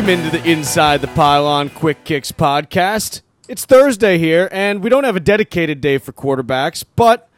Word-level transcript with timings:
Welcome 0.00 0.24
into 0.24 0.38
the 0.38 0.50
Inside 0.50 1.02
the 1.02 1.08
Pylon 1.08 1.68
Quick 1.68 2.04
Kicks 2.04 2.32
podcast. 2.32 3.20
It's 3.48 3.66
Thursday 3.66 4.16
here, 4.16 4.48
and 4.50 4.82
we 4.82 4.88
don't 4.88 5.04
have 5.04 5.14
a 5.14 5.20
dedicated 5.20 5.82
day 5.82 5.98
for 5.98 6.10
quarterbacks, 6.10 6.82
but 6.96 7.28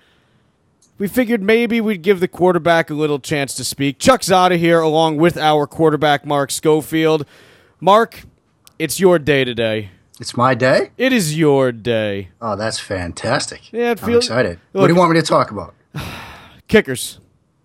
we 0.97 1.09
figured 1.09 1.43
maybe 1.43 1.81
we'd 1.81 2.03
give 2.03 2.21
the 2.21 2.29
quarterback 2.29 2.89
a 2.89 2.95
little 2.95 3.19
chance 3.19 3.55
to 3.55 3.65
speak. 3.65 3.99
Chuck 3.99 4.21
Zodda 4.21 4.59
here, 4.59 4.81
along 4.81 5.17
with 5.17 5.37
our 5.37 5.67
quarterback, 5.67 6.25
Mark 6.25 6.53
Schofield. 6.53 7.27
Mark, 7.81 8.23
it's 8.79 9.01
your 9.01 9.19
day 9.19 9.43
today. 9.43 9.91
It's 10.21 10.37
my 10.37 10.55
day. 10.55 10.93
It 10.97 11.13
is 11.13 11.37
your 11.37 11.73
day. 11.73 12.29
Oh, 12.41 12.55
that's 12.55 12.79
fantastic. 12.79 13.73
Yeah, 13.73 13.91
it 13.91 14.05
I'm 14.05 14.15
excited. 14.15 14.61
Look- 14.73 14.83
what 14.83 14.87
do 14.87 14.95
you 14.95 15.01
want 15.01 15.11
me 15.11 15.21
to 15.21 15.27
talk 15.27 15.51
about? 15.51 15.75
Kickers. 16.69 17.19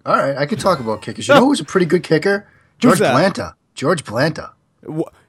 All 0.07 0.17
right, 0.17 0.35
I 0.35 0.47
could 0.47 0.59
talk 0.59 0.79
about 0.79 1.03
kickers. 1.03 1.27
You 1.27 1.35
know 1.35 1.45
who's 1.45 1.59
a 1.59 1.65
pretty 1.65 1.85
good 1.85 2.01
kicker? 2.01 2.47
George? 2.79 2.97
Blanda. 2.97 3.55
George 3.75 4.03
Blanda. 4.03 4.53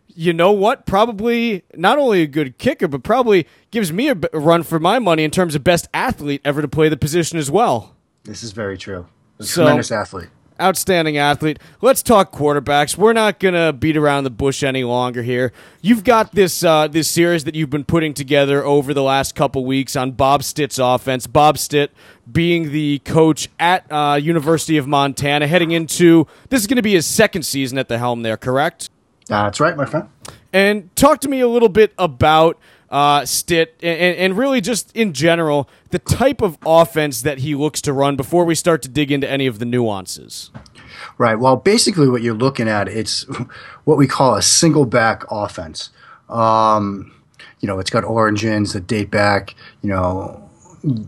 You 0.08 0.32
know 0.32 0.52
what? 0.52 0.84
Probably 0.86 1.62
not 1.74 1.98
only 1.98 2.22
a 2.22 2.26
good 2.26 2.58
kicker, 2.58 2.88
but 2.88 3.02
probably 3.02 3.46
gives 3.70 3.92
me 3.92 4.08
a 4.08 4.14
run 4.32 4.62
for 4.62 4.80
my 4.80 4.98
money 4.98 5.22
in 5.22 5.30
terms 5.30 5.54
of 5.54 5.62
best 5.62 5.86
athlete 5.94 6.40
ever 6.44 6.60
to 6.62 6.68
play 6.68 6.88
the 6.88 6.96
position 6.96 7.38
as 7.38 7.50
well. 7.50 7.94
This 8.24 8.42
is 8.42 8.52
very 8.52 8.76
true. 8.76 9.06
So- 9.40 9.62
tremendous 9.62 9.92
athlete. 9.92 10.28
outstanding 10.60 11.16
athlete. 11.16 11.60
Let's 11.80 12.02
talk 12.02 12.32
quarterbacks. 12.32 12.96
We're 12.98 13.12
not 13.12 13.38
gonna 13.38 13.72
beat 13.72 13.96
around 13.96 14.24
the 14.24 14.30
bush 14.30 14.64
any 14.64 14.82
longer 14.82 15.22
here. 15.22 15.52
You've 15.82 16.02
got 16.02 16.34
this 16.34 16.64
uh, 16.64 16.88
this 16.88 17.08
series 17.08 17.44
that 17.44 17.54
you've 17.54 17.70
been 17.70 17.84
putting 17.84 18.12
together 18.12 18.64
over 18.64 18.92
the 18.92 19.04
last 19.04 19.36
couple 19.36 19.64
weeks 19.64 19.94
on 19.94 20.10
Bob 20.12 20.42
Stitt's 20.42 20.80
offense. 20.80 21.28
Bob 21.28 21.58
Stitt 21.58 21.92
being 22.30 22.72
the 22.72 22.98
coach 23.04 23.48
at 23.60 23.86
uh, 23.92 24.18
University 24.20 24.76
of 24.78 24.88
Montana, 24.88 25.46
heading 25.46 25.70
into 25.70 26.26
this 26.48 26.60
is 26.62 26.66
going 26.66 26.74
to 26.76 26.82
be 26.82 26.94
his 26.94 27.06
second 27.06 27.44
season 27.44 27.78
at 27.78 27.86
the 27.86 27.98
helm 27.98 28.22
there. 28.22 28.36
Correct? 28.36 28.90
That's 29.28 29.60
right, 29.60 29.76
my 29.76 29.84
friend. 29.84 30.08
And 30.52 30.94
talk 30.96 31.20
to 31.20 31.28
me 31.28 31.40
a 31.40 31.48
little 31.48 31.68
bit 31.68 31.92
about 31.98 32.58
uh, 32.90 33.24
Stitt 33.26 33.78
and, 33.82 34.16
and 34.16 34.38
really 34.38 34.60
just 34.60 34.94
in 34.96 35.12
general 35.12 35.68
the 35.90 35.98
type 35.98 36.40
of 36.40 36.56
offense 36.64 37.22
that 37.22 37.38
he 37.38 37.54
looks 37.54 37.82
to 37.82 37.92
run 37.92 38.16
before 38.16 38.44
we 38.44 38.54
start 38.54 38.82
to 38.82 38.88
dig 38.88 39.12
into 39.12 39.28
any 39.28 39.46
of 39.46 39.58
the 39.58 39.66
nuances. 39.66 40.50
Right. 41.18 41.38
Well, 41.38 41.56
basically, 41.56 42.08
what 42.08 42.22
you're 42.22 42.34
looking 42.34 42.68
at 42.68 42.88
it's 42.88 43.22
what 43.84 43.98
we 43.98 44.06
call 44.06 44.34
a 44.34 44.42
single 44.42 44.86
back 44.86 45.24
offense. 45.30 45.90
Um, 46.28 47.12
you 47.60 47.66
know, 47.66 47.78
it's 47.78 47.90
got 47.90 48.04
origins 48.04 48.72
that 48.72 48.86
date 48.86 49.10
back, 49.10 49.54
you 49.82 49.90
know, 49.90 50.48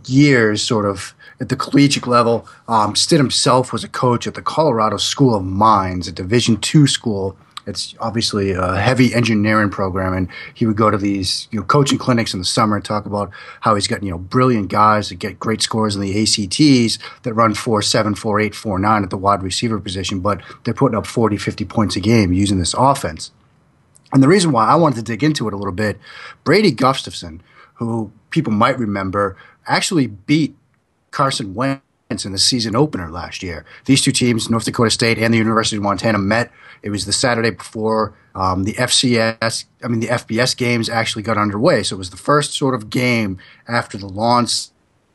years, 0.07 0.63
sort 0.63 0.85
of 0.85 1.15
at 1.41 1.49
the 1.49 1.57
collegiate 1.57 2.07
level. 2.07 2.47
Um, 2.69 2.97
Stitt 2.97 3.19
himself 3.19 3.73
was 3.73 3.85
a 3.85 3.89
coach 3.89 4.27
at 4.27 4.35
the 4.35 4.43
Colorado 4.43 4.97
School 4.97 5.35
of 5.35 5.45
Mines, 5.45 6.09
a 6.09 6.13
Division 6.13 6.57
two 6.59 6.87
school. 6.87 7.37
It's 7.71 7.95
obviously 8.01 8.53
a 8.53 8.77
heavy 8.77 9.15
engineering 9.15 9.71
program, 9.71 10.13
and 10.13 10.29
he 10.53 10.67
would 10.67 10.77
go 10.77 10.91
to 10.91 10.99
these 10.99 11.49
you 11.51 11.59
know 11.59 11.65
coaching 11.65 11.97
clinics 11.97 12.35
in 12.35 12.41
the 12.41 12.45
summer 12.45 12.77
and 12.77 12.85
talk 12.85 13.07
about 13.07 13.31
how 13.61 13.75
he's 13.75 13.87
got 13.87 14.03
you 14.03 14.11
know 14.11 14.19
brilliant 14.19 14.69
guys 14.69 15.09
that 15.09 15.15
get 15.15 15.39
great 15.39 15.63
scores 15.63 15.97
in 15.97 16.03
the 16.03 16.23
ACTs 16.23 16.99
that 17.23 17.33
run 17.33 17.55
four 17.55 17.81
seven, 17.81 18.15
four 18.15 18.41
eight, 18.41 18.55
four 18.55 18.79
nine 18.79 19.03
at 19.03 19.11
the 19.11 19.17
wide 19.17 19.43
receiver 19.43 19.81
position, 19.81 20.21
but 20.21 20.43
they're 20.65 20.75
putting 20.75 20.99
up 20.99 21.07
40, 21.07 21.39
50 21.39 21.65
points 21.65 21.97
a 21.97 22.01
game 22.01 22.33
using 22.33 22.59
this 22.59 22.75
offense. 22.75 23.31
And 24.13 24.23
the 24.23 24.29
reason 24.29 24.53
why 24.53 24.67
I 24.67 24.75
wanted 24.75 24.97
to 24.97 25.03
dig 25.03 25.23
into 25.23 25.47
it 25.47 25.55
a 25.55 25.57
little 25.57 25.73
bit, 25.73 25.99
Brady 26.45 26.73
Gustafson, 26.73 27.43
who 27.75 28.11
people 28.31 28.53
might 28.53 28.79
remember, 28.79 29.37
actually 29.67 30.09
beat 30.09 30.57
Carson 31.11 31.55
Wentz 31.55 31.83
in 32.11 32.33
the 32.33 32.39
season 32.39 32.75
opener 32.75 33.09
last 33.09 33.43
year. 33.43 33.65
These 33.85 34.03
two 34.03 34.11
teams, 34.11 34.51
North 34.51 34.65
Dakota 34.65 34.91
State 34.91 35.19
and 35.19 35.33
the 35.33 35.39
University 35.39 35.77
of 35.77 35.83
Montana, 35.83 36.19
met. 36.19 36.51
It 36.83 36.91
was 36.91 37.07
the 37.07 37.13
Saturday 37.13 37.51
before 37.51 38.15
um, 38.35 38.65
the 38.65 38.73
FCS, 38.73 39.65
I 39.83 39.89
mean 39.89 40.01
the 40.01 40.09
FBS 40.09 40.57
games 40.57 40.89
actually 40.89 41.23
got 41.23 41.39
underway. 41.39 41.83
So 41.83 41.97
it 41.97 41.99
was 41.99 42.11
the 42.11 42.17
first 42.17 42.55
sort 42.55 42.75
of 42.75 42.91
game 42.91 43.39
after 43.69 43.97
the 43.97 44.09
long 44.09 44.49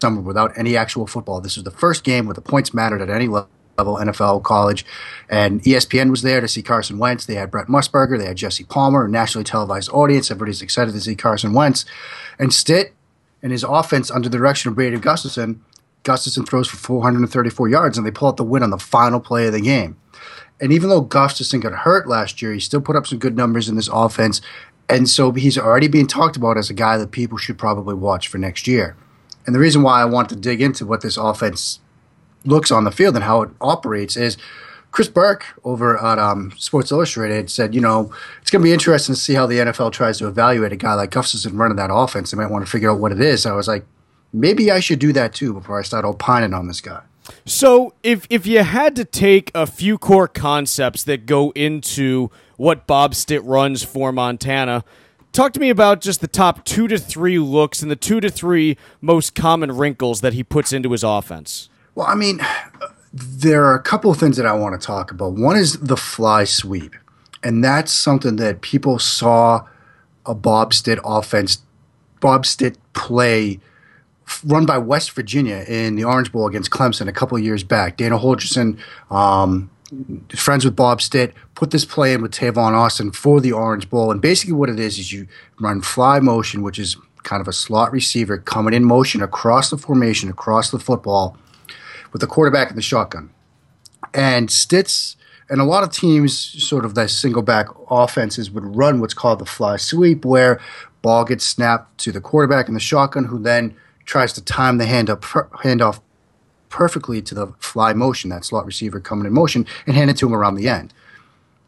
summer 0.01 0.21
without 0.21 0.57
any 0.57 0.77
actual 0.77 1.05
football. 1.05 1.41
This 1.41 1.57
was 1.57 1.65
the 1.65 1.71
first 1.71 2.03
game 2.03 2.25
where 2.25 2.33
the 2.33 2.41
points 2.41 2.73
mattered 2.73 3.01
at 3.01 3.09
any 3.09 3.27
level. 3.27 3.49
NFL, 3.77 4.41
college, 4.43 4.85
and 5.29 5.61
ESPN 5.63 6.09
was 6.09 6.21
there 6.21 6.39
to 6.39 6.47
see 6.47 6.61
Carson 6.61 6.97
Wentz. 6.97 7.25
They 7.25 7.35
had 7.35 7.51
Brent 7.51 7.67
Musburger, 7.67 8.17
they 8.17 8.27
had 8.27 8.37
Jesse 8.37 8.63
Palmer, 8.63 9.03
a 9.03 9.09
nationally 9.09 9.43
televised 9.43 9.89
audience. 9.91 10.31
Everybody's 10.31 10.61
excited 10.61 10.93
to 10.93 11.01
see 11.01 11.13
Carson 11.13 11.51
Wentz. 11.51 11.83
And 12.39 12.53
Stitt 12.53 12.93
and 13.43 13.51
his 13.51 13.65
offense 13.65 14.09
under 14.09 14.29
the 14.29 14.37
direction 14.37 14.69
of 14.69 14.75
Brady 14.75 14.97
Gustafson, 14.97 15.61
Gustafson 16.05 16.45
throws 16.45 16.69
for 16.69 16.77
434 16.77 17.67
yards, 17.67 17.97
and 17.97 18.07
they 18.07 18.11
pull 18.11 18.29
out 18.29 18.37
the 18.37 18.43
win 18.43 18.63
on 18.63 18.69
the 18.69 18.77
final 18.77 19.19
play 19.19 19.47
of 19.47 19.53
the 19.53 19.59
game. 19.59 19.97
And 20.61 20.71
even 20.71 20.89
though 20.89 21.01
Gustafson 21.01 21.59
got 21.59 21.73
hurt 21.73 22.07
last 22.07 22.41
year, 22.41 22.53
he 22.53 22.59
still 22.61 22.79
put 22.79 22.95
up 22.95 23.05
some 23.05 23.19
good 23.19 23.35
numbers 23.35 23.67
in 23.67 23.75
this 23.75 23.89
offense. 23.91 24.39
And 24.87 25.09
so 25.09 25.31
he's 25.33 25.57
already 25.57 25.87
being 25.87 26.07
talked 26.07 26.37
about 26.37 26.57
as 26.57 26.69
a 26.69 26.73
guy 26.73 26.97
that 26.97 27.11
people 27.11 27.37
should 27.37 27.57
probably 27.57 27.95
watch 27.95 28.27
for 28.27 28.37
next 28.37 28.67
year. 28.67 28.95
And 29.45 29.53
the 29.53 29.59
reason 29.59 29.83
why 29.83 30.01
I 30.01 30.05
want 30.05 30.29
to 30.29 30.35
dig 30.35 30.61
into 30.61 30.85
what 30.85 31.01
this 31.01 31.17
offense 31.17 31.79
looks 32.45 32.71
on 32.71 32.83
the 32.83 32.91
field 32.91 33.15
and 33.15 33.23
how 33.23 33.41
it 33.41 33.49
operates 33.59 34.15
is 34.15 34.37
Chris 34.91 35.09
Burke 35.09 35.45
over 35.63 36.01
at 36.01 36.19
um, 36.19 36.53
Sports 36.57 36.91
Illustrated 36.91 37.49
said, 37.49 37.75
you 37.75 37.81
know, 37.81 38.11
it's 38.41 38.49
going 38.49 38.61
to 38.61 38.63
be 38.63 38.71
interesting 38.71 39.13
to 39.13 39.19
see 39.19 39.33
how 39.33 39.45
the 39.45 39.57
NFL 39.57 39.91
tries 39.91 40.19
to 40.19 40.27
evaluate 40.27 40.71
a 40.71 40.77
guy 40.77 40.93
like 40.93 41.11
Gustafson 41.11 41.57
running 41.57 41.75
that 41.77 41.89
offense. 41.91 42.31
They 42.31 42.37
might 42.37 42.49
want 42.49 42.65
to 42.65 42.71
figure 42.71 42.91
out 42.91 42.99
what 42.99 43.11
it 43.11 43.19
is. 43.19 43.45
I 43.45 43.53
was 43.53 43.67
like, 43.67 43.85
maybe 44.35 44.69
I 44.69 44.79
should 44.79 44.99
do 44.99 45.13
that 45.13 45.33
too 45.33 45.53
before 45.53 45.79
I 45.79 45.83
start 45.83 46.05
opining 46.05 46.53
on 46.53 46.67
this 46.67 46.81
guy. 46.81 47.01
So, 47.45 47.93
if 48.03 48.27
if 48.29 48.45
you 48.45 48.63
had 48.63 48.95
to 48.97 49.05
take 49.05 49.51
a 49.55 49.65
few 49.65 49.97
core 49.97 50.27
concepts 50.27 51.03
that 51.05 51.25
go 51.25 51.51
into 51.51 52.29
what 52.57 52.85
Bob 52.85 53.15
Stitt 53.15 53.43
runs 53.43 53.83
for 53.83 54.11
Montana, 54.11 54.83
talk 55.31 55.51
to 55.53 55.59
me 55.59 55.69
about 55.69 56.01
just 56.01 56.21
the 56.21 56.27
top 56.27 56.63
two 56.65 56.87
to 56.87 56.99
three 56.99 57.39
looks 57.39 57.81
and 57.81 57.89
the 57.89 57.95
two 57.95 58.19
to 58.19 58.29
three 58.29 58.77
most 59.01 59.33
common 59.33 59.71
wrinkles 59.71 60.21
that 60.21 60.33
he 60.33 60.43
puts 60.43 60.71
into 60.71 60.91
his 60.91 61.03
offense. 61.03 61.69
Well, 61.95 62.05
I 62.05 62.13
mean, 62.13 62.41
there 63.11 63.65
are 63.65 63.75
a 63.75 63.81
couple 63.81 64.11
of 64.11 64.17
things 64.17 64.37
that 64.37 64.45
I 64.45 64.53
want 64.53 64.79
to 64.79 64.85
talk 64.85 65.09
about. 65.09 65.33
One 65.33 65.55
is 65.55 65.79
the 65.79 65.97
fly 65.97 66.43
sweep, 66.43 66.93
and 67.41 67.63
that's 67.63 67.91
something 67.91 68.35
that 68.35 68.61
people 68.61 68.99
saw 68.99 69.65
a 70.27 70.35
Bob 70.35 70.75
Stitt 70.75 70.99
offense, 71.03 71.59
Bob 72.19 72.45
Stitt 72.45 72.77
play 72.93 73.59
run 74.43 74.65
by 74.65 74.77
West 74.77 75.11
Virginia 75.11 75.63
in 75.67 75.95
the 75.95 76.03
Orange 76.03 76.31
Bowl 76.31 76.47
against 76.47 76.71
Clemson 76.71 77.07
a 77.07 77.13
couple 77.13 77.37
years 77.39 77.63
back. 77.63 77.97
Dana 77.97 78.17
Holgorsen, 78.17 78.79
um, 79.11 79.69
friends 80.29 80.65
with 80.65 80.75
Bob 80.75 81.01
Stitt, 81.01 81.33
put 81.53 81.71
this 81.71 81.85
play 81.85 82.13
in 82.13 82.21
with 82.21 82.31
Tavon 82.31 82.73
Austin 82.73 83.11
for 83.11 83.39
the 83.39 83.51
Orange 83.51 83.89
Bowl. 83.89 84.11
And 84.11 84.21
basically, 84.21 84.53
what 84.53 84.69
it 84.69 84.79
is 84.79 84.97
is 84.97 85.11
you 85.11 85.27
run 85.59 85.81
fly 85.81 86.19
motion, 86.19 86.63
which 86.63 86.79
is 86.79 86.97
kind 87.23 87.41
of 87.41 87.47
a 87.47 87.53
slot 87.53 87.91
receiver 87.91 88.37
coming 88.37 88.73
in 88.73 88.83
motion 88.83 89.21
across 89.21 89.69
the 89.69 89.77
formation, 89.77 90.29
across 90.29 90.71
the 90.71 90.79
football, 90.79 91.37
with 92.11 92.21
the 92.21 92.27
quarterback 92.27 92.69
in 92.69 92.75
the 92.75 92.81
shotgun. 92.81 93.31
And 94.13 94.49
Stitt's 94.49 95.17
and 95.49 95.61
a 95.61 95.63
lot 95.63 95.83
of 95.83 95.91
teams, 95.91 96.35
sort 96.63 96.85
of 96.85 96.95
that 96.95 97.09
single 97.09 97.43
back 97.43 97.67
offenses, 97.89 98.49
would 98.49 98.75
run 98.75 98.99
what's 98.99 99.13
called 99.13 99.39
the 99.39 99.45
fly 99.45 99.77
sweep, 99.77 100.25
where 100.25 100.59
ball 101.01 101.23
gets 101.23 101.45
snapped 101.45 101.99
to 101.99 102.11
the 102.11 102.21
quarterback 102.21 102.67
in 102.67 102.73
the 102.73 102.79
shotgun, 102.79 103.25
who 103.25 103.37
then 103.37 103.75
tries 104.05 104.33
to 104.33 104.43
time 104.43 104.77
the 104.77 104.85
hand 104.85 105.09
up 105.09 105.21
handoff 105.21 105.99
perfectly 106.69 107.21
to 107.21 107.35
the 107.35 107.47
fly 107.59 107.93
motion, 107.93 108.29
that 108.29 108.45
slot 108.45 108.65
receiver 108.65 108.99
coming 108.99 109.25
in 109.25 109.33
motion, 109.33 109.65
and 109.85 109.95
hand 109.95 110.09
it 110.09 110.17
to 110.17 110.27
him 110.27 110.33
around 110.33 110.55
the 110.55 110.67
end. 110.67 110.93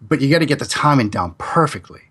But 0.01 0.21
you 0.21 0.29
got 0.29 0.39
to 0.39 0.45
get 0.45 0.59
the 0.59 0.65
timing 0.65 1.09
down 1.09 1.35
perfectly. 1.37 2.01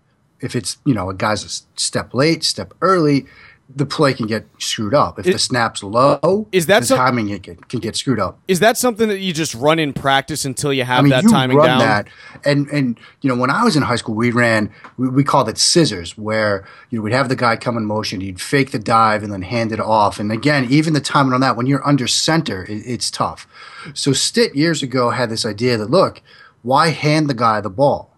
If 0.41 0.55
it's 0.55 0.79
you 0.85 0.95
know 0.95 1.09
a 1.09 1.15
guy's 1.15 1.45
a 1.45 1.79
step 1.79 2.13
late, 2.15 2.45
step 2.45 2.75
early, 2.81 3.27
the 3.75 3.85
play 3.85 4.15
can 4.15 4.27
get 4.27 4.47
screwed 4.59 4.95
up. 4.95 5.19
If 5.19 5.25
the 5.25 5.39
snap's 5.39 5.83
low, 5.83 6.47
is 6.53 6.67
that 6.67 6.81
the 6.81 6.87
some- 6.87 6.99
timing 6.99 7.29
can 7.29 7.39
get, 7.39 7.69
can 7.69 7.81
get 7.81 7.97
screwed 7.97 8.21
up. 8.21 8.39
Is 8.47 8.61
that 8.61 8.79
something 8.79 9.09
that 9.09 9.19
you 9.19 9.33
just 9.33 9.55
run 9.55 9.79
in 9.79 9.93
practice 9.93 10.45
until 10.45 10.73
you 10.73 10.85
have 10.85 11.01
I 11.01 11.03
mean, 11.03 11.11
that 11.11 11.25
you 11.25 11.31
timing 11.31 11.57
run 11.57 11.67
down? 11.67 11.79
that, 11.81 12.09
and 12.45 12.69
and 12.69 12.99
you 13.23 13.29
know, 13.29 13.37
when 13.37 13.51
I 13.51 13.65
was 13.65 13.75
in 13.75 13.83
high 13.83 13.97
school, 13.97 14.15
we 14.15 14.31
ran, 14.31 14.71
we, 14.97 15.09
we 15.09 15.25
called 15.25 15.49
it 15.49 15.59
scissors, 15.59 16.17
where 16.17 16.65
you 16.91 16.99
know 16.99 17.03
we'd 17.03 17.13
have 17.13 17.29
the 17.29 17.37
guy 17.37 17.57
come 17.57 17.77
in 17.77 17.87
motion, 17.87 18.21
he'd 18.21 18.41
fake 18.41 18.71
the 18.71 18.79
dive 18.79 19.23
and 19.23 19.33
then 19.33 19.43
hand 19.43 19.73
it 19.73 19.81
off, 19.81 20.21
and 20.21 20.31
again, 20.31 20.67
even 20.71 20.93
the 20.95 21.01
timing 21.01 21.33
on 21.33 21.41
that, 21.41 21.57
when 21.57 21.67
you're 21.67 21.87
under 21.87 22.07
center, 22.07 22.65
it, 22.65 22.83
it's 22.87 23.11
tough. 23.11 23.49
So 23.95 24.13
Stitt 24.13 24.55
years 24.55 24.83
ago 24.83 25.11
had 25.11 25.29
this 25.29 25.45
idea 25.45 25.77
that 25.77 25.91
look, 25.91 26.23
why 26.63 26.89
hand 26.91 27.29
the 27.29 27.35
guy 27.35 27.61
the 27.61 27.71
ball? 27.71 28.16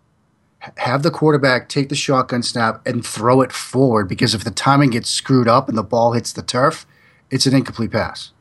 Have 0.76 1.02
the 1.02 1.10
quarterback 1.10 1.68
take 1.68 1.88
the 1.88 1.94
shotgun 1.94 2.42
snap 2.42 2.84
and 2.86 3.06
throw 3.06 3.42
it 3.42 3.52
forward 3.52 4.08
because 4.08 4.34
if 4.34 4.42
the 4.42 4.50
timing 4.50 4.90
gets 4.90 5.08
screwed 5.08 5.46
up 5.46 5.68
and 5.68 5.78
the 5.78 5.84
ball 5.84 6.12
hits 6.12 6.32
the 6.32 6.42
turf, 6.42 6.84
it's 7.30 7.46
an 7.46 7.54
incomplete 7.54 7.92
pass. 7.92 8.32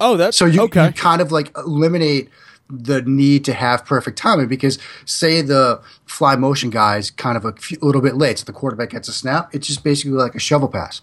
Oh, 0.00 0.16
that's 0.16 0.36
So 0.36 0.46
you, 0.46 0.62
okay. 0.62 0.86
you 0.86 0.92
kind 0.92 1.20
of 1.20 1.30
like 1.30 1.56
eliminate 1.56 2.30
the 2.70 3.02
need 3.02 3.44
to 3.44 3.52
have 3.52 3.84
perfect 3.84 4.16
timing 4.16 4.48
because 4.48 4.78
say 5.04 5.42
the 5.42 5.80
fly 6.06 6.36
motion 6.36 6.70
guy 6.70 6.96
is 6.96 7.10
kind 7.10 7.36
of 7.36 7.44
a, 7.44 7.52
few, 7.52 7.76
a 7.82 7.84
little 7.84 8.00
bit 8.00 8.16
late, 8.16 8.38
so 8.38 8.44
the 8.44 8.52
quarterback 8.52 8.90
gets 8.90 9.08
a 9.08 9.12
snap. 9.12 9.54
It's 9.54 9.66
just 9.66 9.84
basically 9.84 10.12
like 10.12 10.34
a 10.34 10.40
shovel 10.40 10.68
pass. 10.68 11.02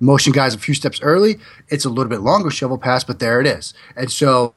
Motion 0.00 0.32
guys 0.32 0.54
a 0.54 0.58
few 0.58 0.74
steps 0.74 1.00
early. 1.00 1.38
It's 1.68 1.84
a 1.84 1.88
little 1.88 2.10
bit 2.10 2.20
longer 2.20 2.50
shovel 2.50 2.78
pass, 2.78 3.04
but 3.04 3.20
there 3.20 3.40
it 3.40 3.46
is. 3.46 3.72
And 3.94 4.10
so 4.10 4.54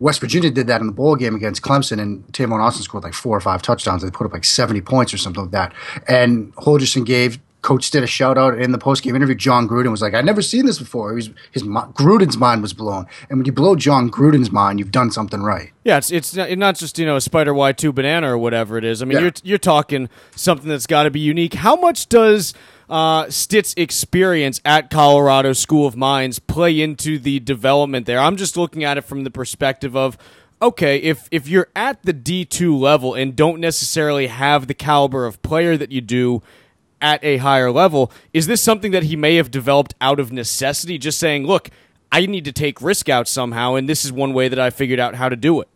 West 0.00 0.20
Virginia 0.20 0.50
did 0.50 0.66
that 0.66 0.80
in 0.80 0.86
the 0.86 0.92
bowl 0.92 1.14
game 1.14 1.34
against 1.34 1.62
Clemson, 1.62 2.00
and 2.00 2.24
Tavon 2.32 2.60
Austin 2.60 2.82
scored 2.82 3.04
like 3.04 3.14
four 3.14 3.36
or 3.36 3.40
five 3.40 3.62
touchdowns. 3.62 4.02
They 4.02 4.10
put 4.10 4.26
up 4.26 4.32
like 4.32 4.44
70 4.44 4.80
points 4.80 5.14
or 5.14 5.18
something 5.18 5.42
like 5.42 5.52
that. 5.52 5.72
And 6.08 6.54
Holgorsen 6.56 7.06
gave 7.06 7.38
coach 7.62 7.90
did 7.90 8.02
a 8.02 8.06
shout 8.06 8.38
out 8.38 8.58
in 8.58 8.72
the 8.72 8.78
post 8.78 9.02
game 9.02 9.14
interview. 9.14 9.34
Jon 9.34 9.68
Gruden 9.68 9.90
was 9.90 10.02
like, 10.02 10.14
"I've 10.14 10.24
never 10.24 10.42
seen 10.42 10.66
this 10.66 10.78
before." 10.78 11.12
Was, 11.12 11.30
his 11.52 11.62
Gruden's 11.62 12.36
mind 12.36 12.62
was 12.62 12.72
blown, 12.72 13.06
and 13.28 13.38
when 13.38 13.46
you 13.46 13.52
blow 13.52 13.76
Jon 13.76 14.10
Gruden's 14.10 14.50
mind, 14.50 14.78
you've 14.78 14.90
done 14.90 15.10
something 15.10 15.42
right. 15.42 15.70
Yeah, 15.84 15.98
it's 15.98 16.10
it's 16.10 16.34
not 16.34 16.76
just 16.76 16.98
you 16.98 17.06
know 17.06 17.16
a 17.16 17.20
spider 17.20 17.54
Y 17.54 17.72
two 17.72 17.92
banana 17.92 18.32
or 18.32 18.38
whatever 18.38 18.78
it 18.78 18.84
is. 18.84 19.02
I 19.02 19.04
mean, 19.04 19.18
yeah. 19.18 19.22
you're 19.24 19.32
you're 19.42 19.58
talking 19.58 20.08
something 20.34 20.68
that's 20.68 20.86
got 20.86 21.04
to 21.04 21.10
be 21.10 21.20
unique. 21.20 21.54
How 21.54 21.76
much 21.76 22.08
does 22.08 22.54
uh, 22.90 23.30
Stitt's 23.30 23.72
experience 23.76 24.60
at 24.64 24.90
Colorado 24.90 25.52
School 25.54 25.86
of 25.86 25.96
Mines 25.96 26.38
play 26.38 26.80
into 26.80 27.18
the 27.18 27.40
development 27.40 28.06
there? 28.06 28.18
I'm 28.18 28.36
just 28.36 28.56
looking 28.56 28.84
at 28.84 28.98
it 28.98 29.02
from 29.02 29.24
the 29.24 29.30
perspective 29.30 29.96
of 29.96 30.18
okay, 30.60 30.98
if 30.98 31.28
if 31.30 31.48
you're 31.48 31.68
at 31.74 32.02
the 32.02 32.12
D2 32.12 32.78
level 32.78 33.14
and 33.14 33.34
don't 33.34 33.60
necessarily 33.60 34.26
have 34.26 34.66
the 34.66 34.74
caliber 34.74 35.24
of 35.24 35.40
player 35.40 35.76
that 35.76 35.90
you 35.90 36.00
do 36.00 36.42
at 37.00 37.22
a 37.24 37.38
higher 37.38 37.70
level. 37.70 38.12
Is 38.32 38.46
this 38.46 38.60
something 38.60 38.92
that 38.92 39.04
he 39.04 39.16
may 39.16 39.36
have 39.36 39.50
developed 39.50 39.94
out 40.00 40.20
of 40.20 40.32
necessity, 40.32 40.98
just 40.98 41.18
saying, 41.18 41.46
look, 41.46 41.70
I 42.12 42.26
need 42.26 42.44
to 42.44 42.52
take 42.52 42.82
risk 42.82 43.08
out 43.08 43.28
somehow, 43.28 43.74
and 43.74 43.88
this 43.88 44.04
is 44.04 44.12
one 44.12 44.32
way 44.32 44.48
that 44.48 44.58
I 44.58 44.70
figured 44.70 45.00
out 45.00 45.14
how 45.14 45.28
to 45.28 45.36
do 45.36 45.60
it? 45.60 45.68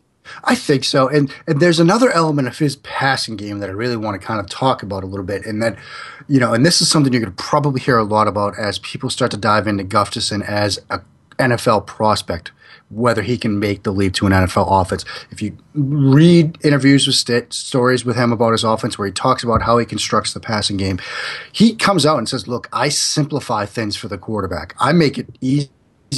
I 0.43 0.55
think 0.55 0.83
so. 0.83 1.07
And, 1.07 1.33
and 1.47 1.59
there's 1.59 1.79
another 1.79 2.11
element 2.11 2.47
of 2.47 2.57
his 2.57 2.77
passing 2.77 3.35
game 3.35 3.59
that 3.59 3.69
I 3.69 3.73
really 3.73 3.97
want 3.97 4.19
to 4.19 4.25
kind 4.25 4.39
of 4.39 4.49
talk 4.49 4.83
about 4.83 5.03
a 5.03 5.07
little 5.07 5.25
bit. 5.25 5.45
And 5.45 5.61
that, 5.61 5.77
you 6.27 6.39
know, 6.39 6.53
and 6.53 6.65
this 6.65 6.81
is 6.81 6.89
something 6.89 7.13
you're 7.13 7.21
going 7.21 7.35
to 7.35 7.43
probably 7.43 7.81
hear 7.81 7.97
a 7.97 8.03
lot 8.03 8.27
about 8.27 8.57
as 8.57 8.79
people 8.79 9.09
start 9.09 9.31
to 9.31 9.37
dive 9.37 9.67
into 9.67 9.83
Gustafson 9.83 10.41
as 10.41 10.79
a 10.89 11.01
NFL 11.37 11.85
prospect 11.85 12.51
whether 12.89 13.23
he 13.23 13.37
can 13.37 13.59
make 13.59 13.83
the 13.83 13.91
leap 13.91 14.13
to 14.13 14.25
an 14.25 14.31
NFL 14.31 14.67
offense. 14.69 15.05
If 15.31 15.41
you 15.41 15.57
read 15.73 16.57
interviews 16.63 17.07
with 17.07 17.15
Stitt, 17.15 17.51
stories 17.51 18.05
with 18.05 18.15
him 18.15 18.31
about 18.31 18.51
his 18.51 18.63
offense 18.63 18.97
where 18.97 19.07
he 19.07 19.11
talks 19.11 19.43
about 19.43 19.63
how 19.63 19.77
he 19.77 19.85
constructs 19.85 20.33
the 20.33 20.39
passing 20.39 20.77
game, 20.77 20.99
he 21.51 21.75
comes 21.75 22.05
out 22.05 22.17
and 22.17 22.29
says, 22.29 22.47
Look, 22.47 22.69
I 22.71 22.89
simplify 22.89 23.65
things 23.65 23.95
for 23.95 24.07
the 24.07 24.17
quarterback. 24.17 24.75
I 24.79 24.91
make 24.91 25.17
it 25.17 25.27
easy 25.41 25.69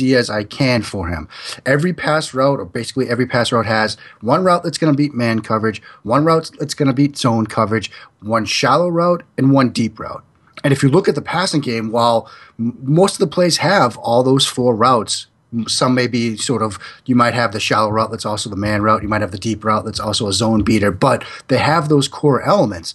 as 0.01 0.29
I 0.29 0.44
can 0.44 0.81
for 0.81 1.07
him. 1.07 1.27
Every 1.65 1.94
pass 1.94 2.33
route, 2.33 2.59
or 2.59 2.65
basically 2.65 3.09
every 3.09 3.25
pass 3.25 3.51
route, 3.51 3.65
has 3.65 3.97
one 4.21 4.44
route 4.44 4.63
that's 4.63 4.77
going 4.77 4.94
to 4.94 4.97
beat 4.97 5.13
man 5.13 5.41
coverage, 5.41 5.81
one 6.03 6.25
route 6.25 6.51
that's 6.59 6.73
going 6.73 6.88
to 6.88 6.94
beat 6.94 7.17
zone 7.17 7.47
coverage, 7.47 7.91
one 8.21 8.45
shallow 8.45 8.89
route, 8.89 9.23
and 9.38 9.51
one 9.51 9.69
deep 9.69 9.99
route. 9.99 10.23
And 10.63 10.73
if 10.73 10.81
you 10.81 10.89
look 10.89 11.07
at 11.07 11.15
the 11.15 11.21
passing 11.21 11.61
game, 11.61 11.91
while 11.91 12.29
most 12.57 13.13
of 13.13 13.19
the 13.19 13.27
plays 13.27 13.57
have 13.57 13.97
all 13.97 14.23
those 14.23 14.45
four 14.45 14.75
routes 14.75 15.27
some 15.67 15.95
may 15.95 16.07
be 16.07 16.35
sort 16.35 16.61
of 16.61 16.77
you 17.05 17.15
might 17.15 17.33
have 17.33 17.53
the 17.53 17.59
shallow 17.59 17.89
route 17.89 18.11
that's 18.11 18.25
also 18.25 18.49
the 18.49 18.55
man 18.55 18.81
route 18.81 19.01
you 19.01 19.07
might 19.07 19.21
have 19.21 19.31
the 19.31 19.38
deep 19.38 19.63
route 19.63 19.85
that's 19.85 19.99
also 19.99 20.27
a 20.27 20.33
zone 20.33 20.61
beater 20.61 20.91
but 20.91 21.23
they 21.47 21.57
have 21.57 21.88
those 21.88 22.07
core 22.07 22.41
elements 22.44 22.94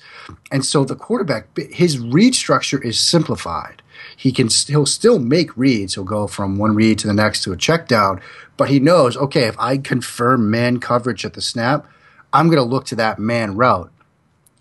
and 0.50 0.64
so 0.64 0.84
the 0.84 0.94
quarterback 0.94 1.46
his 1.70 1.99
read 1.99 2.34
structure 2.34 2.82
is 2.82 2.99
simplified 2.99 3.81
he 4.17 4.32
can 4.32 4.49
he'll 4.67 4.87
still 4.87 5.19
make 5.19 5.56
reads. 5.56 5.94
He'll 5.94 6.05
go 6.05 6.26
from 6.26 6.59
one 6.59 6.75
read 6.75 6.99
to 7.00 7.06
the 7.06 7.14
next 7.14 7.43
to 7.44 7.53
a 7.53 7.56
check 7.56 7.88
down 7.88 8.20
but 8.56 8.69
he 8.69 8.79
knows 8.79 9.17
okay 9.17 9.44
if 9.44 9.59
i 9.59 9.76
confirm 9.76 10.50
man 10.50 10.79
coverage 10.79 11.25
at 11.25 11.35
the 11.35 11.41
snap 11.41 11.87
i'm 12.32 12.47
going 12.47 12.59
to 12.59 12.62
look 12.62 12.85
to 12.87 12.97
that 12.97 13.19
man 13.19 13.56
route. 13.56 13.91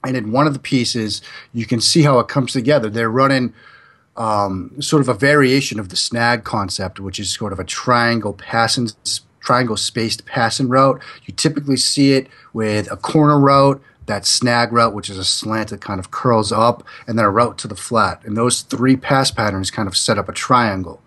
And 0.04 0.18
in 0.18 0.32
one 0.32 0.48
of 0.48 0.54
the 0.54 0.60
pieces 0.60 1.22
you 1.54 1.66
can 1.66 1.80
see 1.80 2.02
how 2.02 2.20
it 2.20 2.28
comes 2.28 2.54
together. 2.54 2.90
They're 2.90 3.12
running 3.12 3.54
um, 4.18 4.82
sort 4.82 5.02
of 5.02 5.10
a 5.10 5.14
variation 5.14 5.80
of 5.80 5.90
the 5.90 5.96
snag 5.96 6.44
concept, 6.44 7.00
which 7.00 7.20
is 7.20 7.34
sort 7.34 7.54
of 7.54 7.60
a 7.60 7.64
triangle 7.64 8.34
passing, 8.34 8.90
triangle 9.40 9.78
spaced 9.78 10.26
passing 10.26 10.70
route. 10.70 11.02
You 11.26 11.34
typically 11.34 11.78
see 11.78 12.14
it 12.14 12.28
with 12.54 12.92
a 12.92 12.98
corner 12.98 13.40
route, 13.40 13.82
that 14.12 14.26
snag 14.26 14.74
route, 14.74 14.94
which 14.94 15.10
is 15.10 15.18
a 15.18 15.24
slant 15.24 15.70
that 15.70 15.80
kind 15.80 16.00
of 16.00 16.12
curls 16.12 16.52
up, 16.52 16.84
and 17.08 17.18
then 17.18 17.26
a 17.26 17.30
route 17.30 17.58
to 17.60 17.68
the 17.68 17.76
flat. 17.76 18.22
And 18.26 18.36
those 18.36 18.62
three 18.62 18.98
pass 18.98 19.32
patterns 19.32 19.72
kind 19.72 19.88
of 19.88 19.96
set 19.96 20.18
up 20.18 20.28
a 20.28 20.34
triangle. 20.34 21.02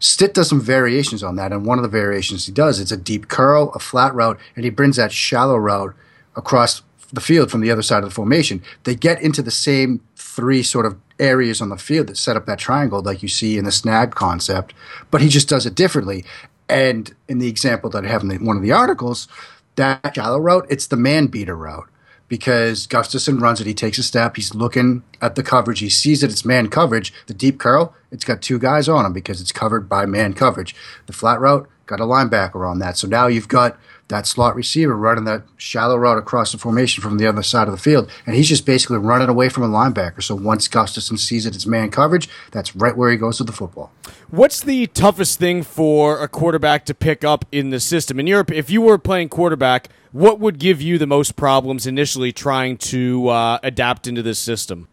Stitt 0.00 0.34
does 0.34 0.48
some 0.48 0.60
variations 0.60 1.22
on 1.22 1.36
that, 1.36 1.52
and 1.52 1.64
one 1.64 1.78
of 1.78 1.82
the 1.82 1.88
variations 1.88 2.46
he 2.46 2.52
does 2.52 2.80
it's 2.80 2.90
a 2.90 2.96
deep 2.96 3.28
curl, 3.28 3.70
a 3.74 3.78
flat 3.78 4.12
route, 4.14 4.38
and 4.56 4.64
he 4.64 4.70
brings 4.70 4.96
that 4.96 5.12
shallow 5.12 5.56
route 5.56 5.94
across 6.34 6.82
the 7.12 7.20
field 7.20 7.52
from 7.52 7.60
the 7.60 7.70
other 7.70 7.82
side 7.82 8.02
of 8.02 8.08
the 8.08 8.14
formation. 8.14 8.60
They 8.82 8.96
get 8.96 9.22
into 9.22 9.40
the 9.40 9.52
same 9.52 10.00
three 10.16 10.64
sort 10.64 10.86
of 10.86 10.98
areas 11.20 11.60
on 11.62 11.68
the 11.68 11.76
field 11.76 12.08
that 12.08 12.18
set 12.18 12.36
up 12.36 12.46
that 12.46 12.58
triangle, 12.58 13.00
like 13.00 13.22
you 13.22 13.28
see 13.28 13.56
in 13.56 13.64
the 13.64 13.70
snag 13.70 14.16
concept, 14.16 14.74
but 15.12 15.20
he 15.20 15.28
just 15.28 15.48
does 15.48 15.66
it 15.66 15.76
differently. 15.76 16.24
And 16.68 17.14
in 17.28 17.38
the 17.38 17.48
example 17.48 17.88
that 17.90 18.04
I 18.04 18.08
have 18.08 18.22
in 18.22 18.28
the, 18.28 18.38
one 18.38 18.56
of 18.56 18.62
the 18.62 18.72
articles, 18.72 19.28
that 19.76 20.16
shallow 20.16 20.38
route, 20.38 20.66
it's 20.68 20.88
the 20.88 20.96
man 20.96 21.28
beater 21.28 21.56
route 21.56 21.88
because 22.28 22.86
Gustafson 22.86 23.38
runs 23.38 23.60
it. 23.60 23.66
He 23.66 23.74
takes 23.74 23.98
a 23.98 24.02
step. 24.02 24.36
He's 24.36 24.54
looking 24.54 25.02
at 25.20 25.34
the 25.34 25.42
coverage. 25.42 25.80
He 25.80 25.88
sees 25.88 26.20
that 26.20 26.30
it's 26.30 26.44
man 26.44 26.68
coverage. 26.68 27.12
The 27.26 27.34
deep 27.34 27.58
curl, 27.58 27.94
it's 28.10 28.24
got 28.24 28.42
two 28.42 28.58
guys 28.58 28.88
on 28.88 29.04
him 29.06 29.12
because 29.12 29.40
it's 29.40 29.52
covered 29.52 29.88
by 29.88 30.06
man 30.06 30.32
coverage. 30.34 30.74
The 31.06 31.12
flat 31.12 31.40
route, 31.40 31.68
got 31.86 32.00
a 32.00 32.04
linebacker 32.04 32.68
on 32.68 32.78
that. 32.78 32.96
So 32.96 33.06
now 33.06 33.26
you've 33.26 33.48
got 33.48 33.78
that 34.08 34.26
slot 34.26 34.54
receiver 34.54 34.96
running 34.96 35.24
that 35.24 35.42
shallow 35.56 35.96
route 35.96 36.18
across 36.18 36.52
the 36.52 36.58
formation 36.58 37.02
from 37.02 37.18
the 37.18 37.26
other 37.26 37.42
side 37.42 37.68
of 37.68 37.72
the 37.72 37.80
field. 37.80 38.10
And 38.26 38.36
he's 38.36 38.48
just 38.48 38.66
basically 38.66 38.98
running 38.98 39.28
away 39.28 39.48
from 39.48 39.62
a 39.62 39.68
linebacker. 39.68 40.22
So 40.22 40.34
once 40.34 40.68
Gustafson 40.68 41.16
sees 41.16 41.46
it, 41.46 41.54
it's 41.54 41.66
man 41.66 41.90
coverage. 41.90 42.28
That's 42.50 42.76
right 42.76 42.96
where 42.96 43.10
he 43.10 43.16
goes 43.16 43.38
with 43.38 43.48
the 43.48 43.52
football. 43.54 43.92
What's 44.34 44.60
the 44.60 44.88
toughest 44.88 45.38
thing 45.38 45.62
for 45.62 46.20
a 46.20 46.26
quarterback 46.26 46.84
to 46.86 46.94
pick 46.94 47.22
up 47.22 47.44
in 47.52 47.70
the 47.70 47.78
system? 47.78 48.18
In 48.18 48.26
Europe, 48.26 48.50
if 48.50 48.68
you 48.68 48.82
were 48.82 48.98
playing 48.98 49.28
quarterback, 49.28 49.88
what 50.10 50.40
would 50.40 50.58
give 50.58 50.82
you 50.82 50.98
the 50.98 51.06
most 51.06 51.36
problems 51.36 51.86
initially 51.86 52.32
trying 52.32 52.76
to 52.78 53.28
uh, 53.28 53.60
adapt 53.62 54.08
into 54.08 54.22
this 54.22 54.40
system? 54.40 54.88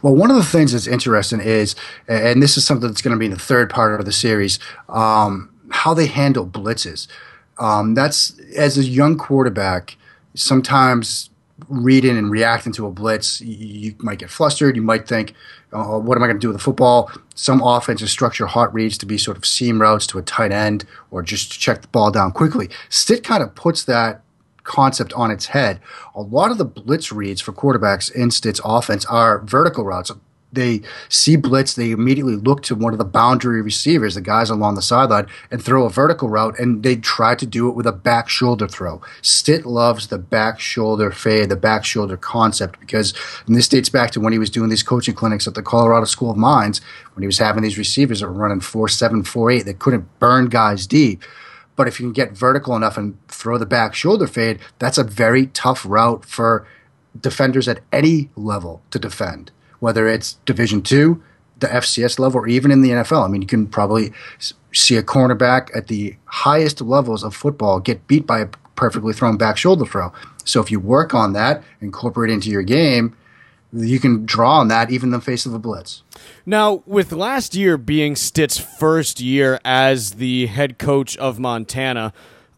Well, 0.00 0.16
one 0.16 0.30
of 0.30 0.38
the 0.38 0.42
things 0.42 0.72
that's 0.72 0.86
interesting 0.86 1.40
is, 1.40 1.76
and 2.08 2.42
this 2.42 2.56
is 2.56 2.64
something 2.64 2.88
that's 2.88 3.02
going 3.02 3.14
to 3.14 3.18
be 3.18 3.26
in 3.26 3.32
the 3.32 3.38
third 3.38 3.68
part 3.68 4.00
of 4.00 4.06
the 4.06 4.12
series, 4.12 4.58
um, 4.88 5.50
how 5.68 5.92
they 5.92 6.06
handle 6.06 6.46
blitzes. 6.46 7.08
Um, 7.58 7.92
that's 7.92 8.38
as 8.56 8.78
a 8.78 8.84
young 8.84 9.18
quarterback, 9.18 9.98
sometimes 10.32 11.28
reading 11.68 12.16
and 12.16 12.30
reacting 12.30 12.72
to 12.72 12.86
a 12.86 12.90
blitz, 12.90 13.42
you, 13.42 13.66
you 13.90 13.94
might 13.98 14.18
get 14.18 14.30
flustered. 14.30 14.76
You 14.76 14.82
might 14.82 15.06
think, 15.06 15.34
oh, 15.72 15.98
what 15.98 16.16
am 16.16 16.22
I 16.22 16.26
going 16.26 16.36
to 16.36 16.40
do 16.40 16.48
with 16.48 16.56
the 16.56 16.62
football? 16.62 17.10
Some 17.34 17.62
offenses 17.62 18.10
structure 18.10 18.46
hot 18.46 18.72
reads 18.72 18.98
to 18.98 19.06
be 19.06 19.18
sort 19.18 19.36
of 19.36 19.46
seam 19.46 19.80
routes 19.80 20.06
to 20.08 20.18
a 20.18 20.22
tight 20.22 20.52
end 20.52 20.84
or 21.10 21.22
just 21.22 21.52
to 21.52 21.58
check 21.58 21.82
the 21.82 21.88
ball 21.88 22.10
down 22.10 22.32
quickly. 22.32 22.68
Stitt 22.88 23.24
kind 23.24 23.42
of 23.42 23.54
puts 23.54 23.84
that 23.84 24.22
concept 24.64 25.12
on 25.14 25.30
its 25.30 25.46
head. 25.46 25.80
A 26.14 26.22
lot 26.22 26.50
of 26.50 26.58
the 26.58 26.64
blitz 26.64 27.10
reads 27.10 27.40
for 27.40 27.52
quarterbacks 27.52 28.12
in 28.14 28.30
Stitt's 28.30 28.60
offense 28.64 29.04
are 29.06 29.40
vertical 29.40 29.84
routes, 29.84 30.10
they 30.52 30.82
see 31.08 31.36
blitz, 31.36 31.74
they 31.74 31.90
immediately 31.90 32.36
look 32.36 32.62
to 32.64 32.74
one 32.74 32.92
of 32.92 32.98
the 32.98 33.04
boundary 33.04 33.62
receivers, 33.62 34.14
the 34.14 34.20
guys 34.20 34.50
along 34.50 34.74
the 34.74 34.82
sideline, 34.82 35.26
and 35.50 35.62
throw 35.62 35.86
a 35.86 35.90
vertical 35.90 36.28
route, 36.28 36.58
and 36.58 36.82
they 36.82 36.96
try 36.96 37.34
to 37.34 37.46
do 37.46 37.68
it 37.68 37.74
with 37.74 37.86
a 37.86 37.92
back 37.92 38.28
shoulder 38.28 38.68
throw. 38.68 39.00
Stitt 39.22 39.64
loves 39.64 40.08
the 40.08 40.18
back 40.18 40.60
shoulder 40.60 41.10
fade, 41.10 41.48
the 41.48 41.56
back 41.56 41.84
shoulder 41.84 42.18
concept, 42.18 42.78
because 42.80 43.14
this 43.48 43.68
dates 43.68 43.88
back 43.88 44.10
to 44.10 44.20
when 44.20 44.32
he 44.32 44.38
was 44.38 44.50
doing 44.50 44.68
these 44.68 44.82
coaching 44.82 45.14
clinics 45.14 45.46
at 45.48 45.54
the 45.54 45.62
Colorado 45.62 46.04
School 46.04 46.30
of 46.30 46.36
Mines, 46.36 46.80
when 47.14 47.22
he 47.22 47.26
was 47.26 47.38
having 47.38 47.62
these 47.62 47.78
receivers 47.78 48.20
that 48.20 48.26
were 48.26 48.32
running 48.32 48.60
4 48.60 48.88
7, 48.88 49.24
4 49.24 49.50
8, 49.50 49.62
that 49.62 49.78
couldn't 49.78 50.18
burn 50.18 50.46
guys 50.46 50.86
deep. 50.86 51.22
But 51.74 51.88
if 51.88 51.98
you 51.98 52.06
can 52.06 52.12
get 52.12 52.36
vertical 52.36 52.76
enough 52.76 52.98
and 52.98 53.16
throw 53.28 53.56
the 53.56 53.64
back 53.64 53.94
shoulder 53.94 54.26
fade, 54.26 54.58
that's 54.78 54.98
a 54.98 55.04
very 55.04 55.46
tough 55.46 55.86
route 55.86 56.26
for 56.26 56.66
defenders 57.18 57.66
at 57.66 57.80
any 57.90 58.28
level 58.36 58.82
to 58.90 58.98
defend 58.98 59.50
whether 59.82 60.06
it's 60.06 60.34
Division 60.46 60.80
two, 60.80 61.20
the 61.58 61.66
FCS 61.66 62.20
level, 62.20 62.42
or 62.42 62.46
even 62.46 62.70
in 62.70 62.82
the 62.82 62.90
NFL. 62.90 63.24
I 63.24 63.28
mean, 63.28 63.42
you 63.42 63.48
can 63.48 63.66
probably 63.66 64.12
see 64.72 64.96
a 64.96 65.02
cornerback 65.02 65.76
at 65.76 65.88
the 65.88 66.14
highest 66.26 66.80
levels 66.80 67.24
of 67.24 67.34
football 67.34 67.80
get 67.80 68.06
beat 68.06 68.24
by 68.24 68.42
a 68.42 68.46
perfectly 68.76 69.12
thrown 69.12 69.36
back 69.36 69.56
shoulder 69.56 69.84
throw. 69.84 70.12
So 70.44 70.60
if 70.60 70.70
you 70.70 70.78
work 70.78 71.14
on 71.14 71.32
that, 71.32 71.64
incorporate 71.80 72.30
into 72.30 72.48
your 72.48 72.62
game, 72.62 73.16
you 73.72 73.98
can 73.98 74.24
draw 74.24 74.60
on 74.60 74.68
that 74.68 74.92
even 74.92 75.08
in 75.08 75.12
the 75.18 75.20
face 75.20 75.46
of 75.46 75.52
a 75.52 75.58
blitz. 75.58 76.04
Now, 76.46 76.84
with 76.86 77.10
last 77.10 77.56
year 77.56 77.76
being 77.76 78.14
Stitt's 78.14 78.58
first 78.58 79.20
year 79.20 79.58
as 79.64 80.12
the 80.12 80.46
head 80.46 80.78
coach 80.78 81.16
of 81.16 81.40
Montana, 81.40 82.12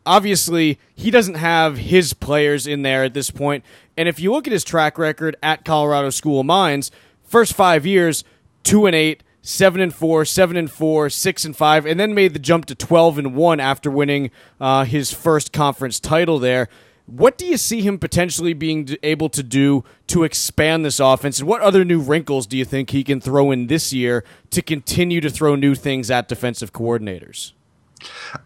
obviously 0.04 0.78
he 0.95 1.11
doesn't 1.11 1.37
have 1.37 1.78
his 1.78 2.12
players 2.12 2.66
in 2.66 2.83
there 2.83 3.02
at 3.02 3.14
this 3.14 3.31
point. 3.31 3.64
And 3.97 4.09
if 4.09 4.21
you 4.21 4.31
look 4.31 4.47
at 4.47 4.52
his 4.52 4.64
track 4.64 4.99
record 4.99 5.37
at 5.43 5.64
Colorado 5.64 6.11
School 6.11 6.40
of 6.40 6.47
Mines, 6.47 6.90
first 7.34 7.52
five 7.54 7.84
years, 7.84 8.22
two 8.62 8.86
and 8.86 8.94
eight, 8.94 9.24
seven 9.42 9.80
and 9.80 9.92
four, 9.92 10.24
seven 10.24 10.56
and 10.56 10.70
four, 10.70 11.10
six 11.10 11.44
and 11.44 11.56
five, 11.56 11.84
and 11.84 11.98
then 11.98 12.14
made 12.14 12.32
the 12.32 12.38
jump 12.38 12.64
to 12.66 12.76
twelve 12.76 13.18
and 13.18 13.34
one 13.34 13.58
after 13.58 13.90
winning 13.90 14.30
uh, 14.60 14.84
his 14.84 15.12
first 15.12 15.52
conference 15.52 15.98
title 15.98 16.38
there. 16.38 16.68
What 17.06 17.36
do 17.36 17.44
you 17.44 17.56
see 17.56 17.82
him 17.82 17.98
potentially 17.98 18.52
being 18.54 18.88
able 19.02 19.28
to 19.30 19.42
do 19.42 19.82
to 20.06 20.22
expand 20.22 20.84
this 20.84 21.00
offense, 21.00 21.40
and 21.40 21.48
what 21.48 21.60
other 21.60 21.84
new 21.84 21.98
wrinkles 21.98 22.46
do 22.46 22.56
you 22.56 22.64
think 22.64 22.90
he 22.90 23.02
can 23.02 23.20
throw 23.20 23.50
in 23.50 23.66
this 23.66 23.92
year 23.92 24.22
to 24.50 24.62
continue 24.62 25.20
to 25.20 25.28
throw 25.28 25.56
new 25.56 25.74
things 25.74 26.12
at 26.12 26.28
defensive 26.28 26.72
coordinators? 26.72 27.50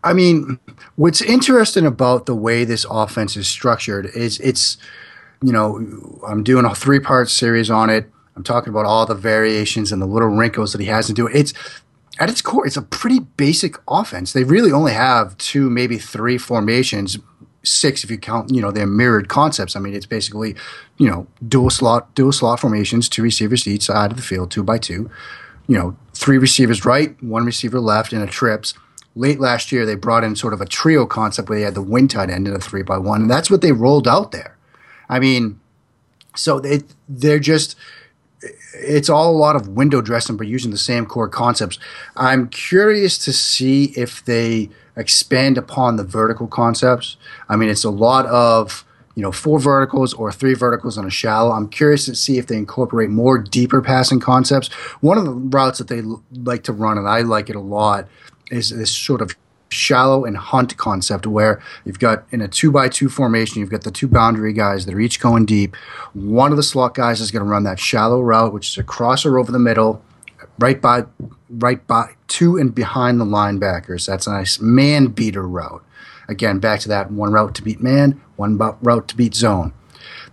I 0.02 0.14
mean, 0.14 0.58
what's 0.96 1.20
interesting 1.20 1.84
about 1.84 2.24
the 2.24 2.34
way 2.34 2.64
this 2.64 2.86
offense 2.88 3.36
is 3.36 3.46
structured 3.46 4.06
is 4.06 4.40
it's, 4.40 4.78
you 5.42 5.52
know, 5.52 5.76
I'm 6.26 6.42
doing 6.42 6.64
a 6.64 6.74
three 6.74 7.00
part 7.00 7.28
series 7.28 7.70
on 7.70 7.90
it. 7.90 8.10
I'm 8.38 8.44
talking 8.44 8.70
about 8.70 8.86
all 8.86 9.04
the 9.04 9.16
variations 9.16 9.90
and 9.90 10.00
the 10.00 10.06
little 10.06 10.28
wrinkles 10.28 10.70
that 10.70 10.80
he 10.80 10.86
has 10.86 11.08
to 11.08 11.12
do. 11.12 11.26
It's 11.26 11.52
at 12.20 12.30
its 12.30 12.40
core, 12.40 12.64
it's 12.64 12.76
a 12.76 12.82
pretty 12.82 13.18
basic 13.18 13.74
offense. 13.88 14.32
They 14.32 14.44
really 14.44 14.70
only 14.70 14.92
have 14.92 15.36
two, 15.38 15.68
maybe 15.68 15.98
three 15.98 16.38
formations, 16.38 17.18
six 17.64 18.04
if 18.04 18.12
you 18.12 18.16
count, 18.16 18.54
you 18.54 18.62
know, 18.62 18.70
their 18.70 18.86
mirrored 18.86 19.28
concepts. 19.28 19.74
I 19.74 19.80
mean, 19.80 19.92
it's 19.92 20.06
basically, 20.06 20.54
you 20.98 21.10
know, 21.10 21.26
dual 21.48 21.68
slot, 21.68 22.14
dual 22.14 22.30
slot 22.30 22.60
formations, 22.60 23.08
two 23.08 23.24
receivers 23.24 23.64
to 23.64 23.70
each 23.70 23.82
side 23.82 24.12
of 24.12 24.16
the 24.16 24.22
field, 24.22 24.52
two 24.52 24.62
by 24.62 24.78
two. 24.78 25.10
You 25.66 25.76
know, 25.76 25.96
three 26.14 26.38
receivers 26.38 26.84
right, 26.84 27.20
one 27.20 27.44
receiver 27.44 27.80
left, 27.80 28.12
and 28.12 28.22
a 28.22 28.26
trips. 28.28 28.72
Late 29.16 29.40
last 29.40 29.72
year, 29.72 29.84
they 29.84 29.96
brought 29.96 30.22
in 30.22 30.36
sort 30.36 30.54
of 30.54 30.60
a 30.60 30.66
trio 30.66 31.06
concept 31.06 31.48
where 31.48 31.58
they 31.58 31.64
had 31.64 31.74
the 31.74 31.82
wing 31.82 32.06
tight 32.06 32.30
end 32.30 32.46
in 32.46 32.54
a 32.54 32.60
three 32.60 32.82
by 32.82 32.98
one, 32.98 33.22
and 33.22 33.30
that's 33.30 33.50
what 33.50 33.62
they 33.62 33.72
rolled 33.72 34.06
out 34.06 34.30
there. 34.30 34.56
I 35.08 35.18
mean, 35.18 35.58
so 36.36 36.60
they 36.60 36.82
they're 37.08 37.40
just 37.40 37.74
it's 38.74 39.08
all 39.08 39.30
a 39.30 39.36
lot 39.36 39.56
of 39.56 39.68
window 39.68 40.00
dressing, 40.00 40.36
but 40.36 40.46
using 40.46 40.70
the 40.70 40.78
same 40.78 41.06
core 41.06 41.28
concepts. 41.28 41.78
I'm 42.16 42.48
curious 42.48 43.18
to 43.18 43.32
see 43.32 43.86
if 43.96 44.24
they 44.24 44.70
expand 44.96 45.56
upon 45.56 45.96
the 45.96 46.04
vertical 46.04 46.46
concepts. 46.46 47.16
I 47.48 47.56
mean, 47.56 47.68
it's 47.68 47.84
a 47.84 47.90
lot 47.90 48.26
of 48.26 48.84
you 49.14 49.22
know 49.22 49.32
four 49.32 49.58
verticals 49.58 50.14
or 50.14 50.30
three 50.30 50.54
verticals 50.54 50.98
on 50.98 51.06
a 51.06 51.10
shallow. 51.10 51.52
I'm 51.52 51.68
curious 51.68 52.04
to 52.06 52.14
see 52.14 52.38
if 52.38 52.46
they 52.46 52.56
incorporate 52.56 53.10
more 53.10 53.38
deeper 53.38 53.80
passing 53.80 54.20
concepts. 54.20 54.68
One 55.00 55.18
of 55.18 55.24
the 55.24 55.32
routes 55.32 55.78
that 55.78 55.88
they 55.88 56.02
like 56.32 56.64
to 56.64 56.72
run, 56.72 56.98
and 56.98 57.08
I 57.08 57.22
like 57.22 57.50
it 57.50 57.56
a 57.56 57.60
lot, 57.60 58.06
is 58.50 58.70
this 58.70 58.90
sort 58.90 59.20
of 59.20 59.34
shallow 59.70 60.24
and 60.24 60.36
hunt 60.36 60.76
concept 60.76 61.26
where 61.26 61.60
you've 61.84 61.98
got 61.98 62.24
in 62.30 62.40
a 62.40 62.48
two 62.48 62.70
by 62.70 62.88
two 62.88 63.08
formation, 63.08 63.60
you've 63.60 63.70
got 63.70 63.84
the 63.84 63.90
two 63.90 64.08
boundary 64.08 64.52
guys 64.52 64.86
that 64.86 64.94
are 64.94 65.00
each 65.00 65.20
going 65.20 65.46
deep. 65.46 65.76
One 66.14 66.50
of 66.50 66.56
the 66.56 66.62
slot 66.62 66.94
guys 66.94 67.20
is 67.20 67.30
going 67.30 67.44
to 67.44 67.50
run 67.50 67.64
that 67.64 67.78
shallow 67.78 68.20
route, 68.20 68.52
which 68.52 68.68
is 68.68 68.78
a 68.78 68.82
crosser 68.82 69.38
over 69.38 69.52
the 69.52 69.58
middle, 69.58 70.02
right 70.58 70.80
by 70.80 71.04
right 71.50 71.86
by 71.86 72.14
to 72.28 72.56
and 72.56 72.74
behind 72.74 73.20
the 73.20 73.24
linebackers. 73.24 74.06
That's 74.06 74.26
a 74.26 74.32
nice 74.32 74.60
man 74.60 75.06
beater 75.08 75.46
route. 75.46 75.84
Again, 76.28 76.58
back 76.58 76.80
to 76.80 76.88
that 76.88 77.10
one 77.10 77.32
route 77.32 77.54
to 77.54 77.62
beat 77.62 77.80
man, 77.80 78.20
one 78.36 78.58
route 78.58 79.08
to 79.08 79.16
beat 79.16 79.34
zone. 79.34 79.72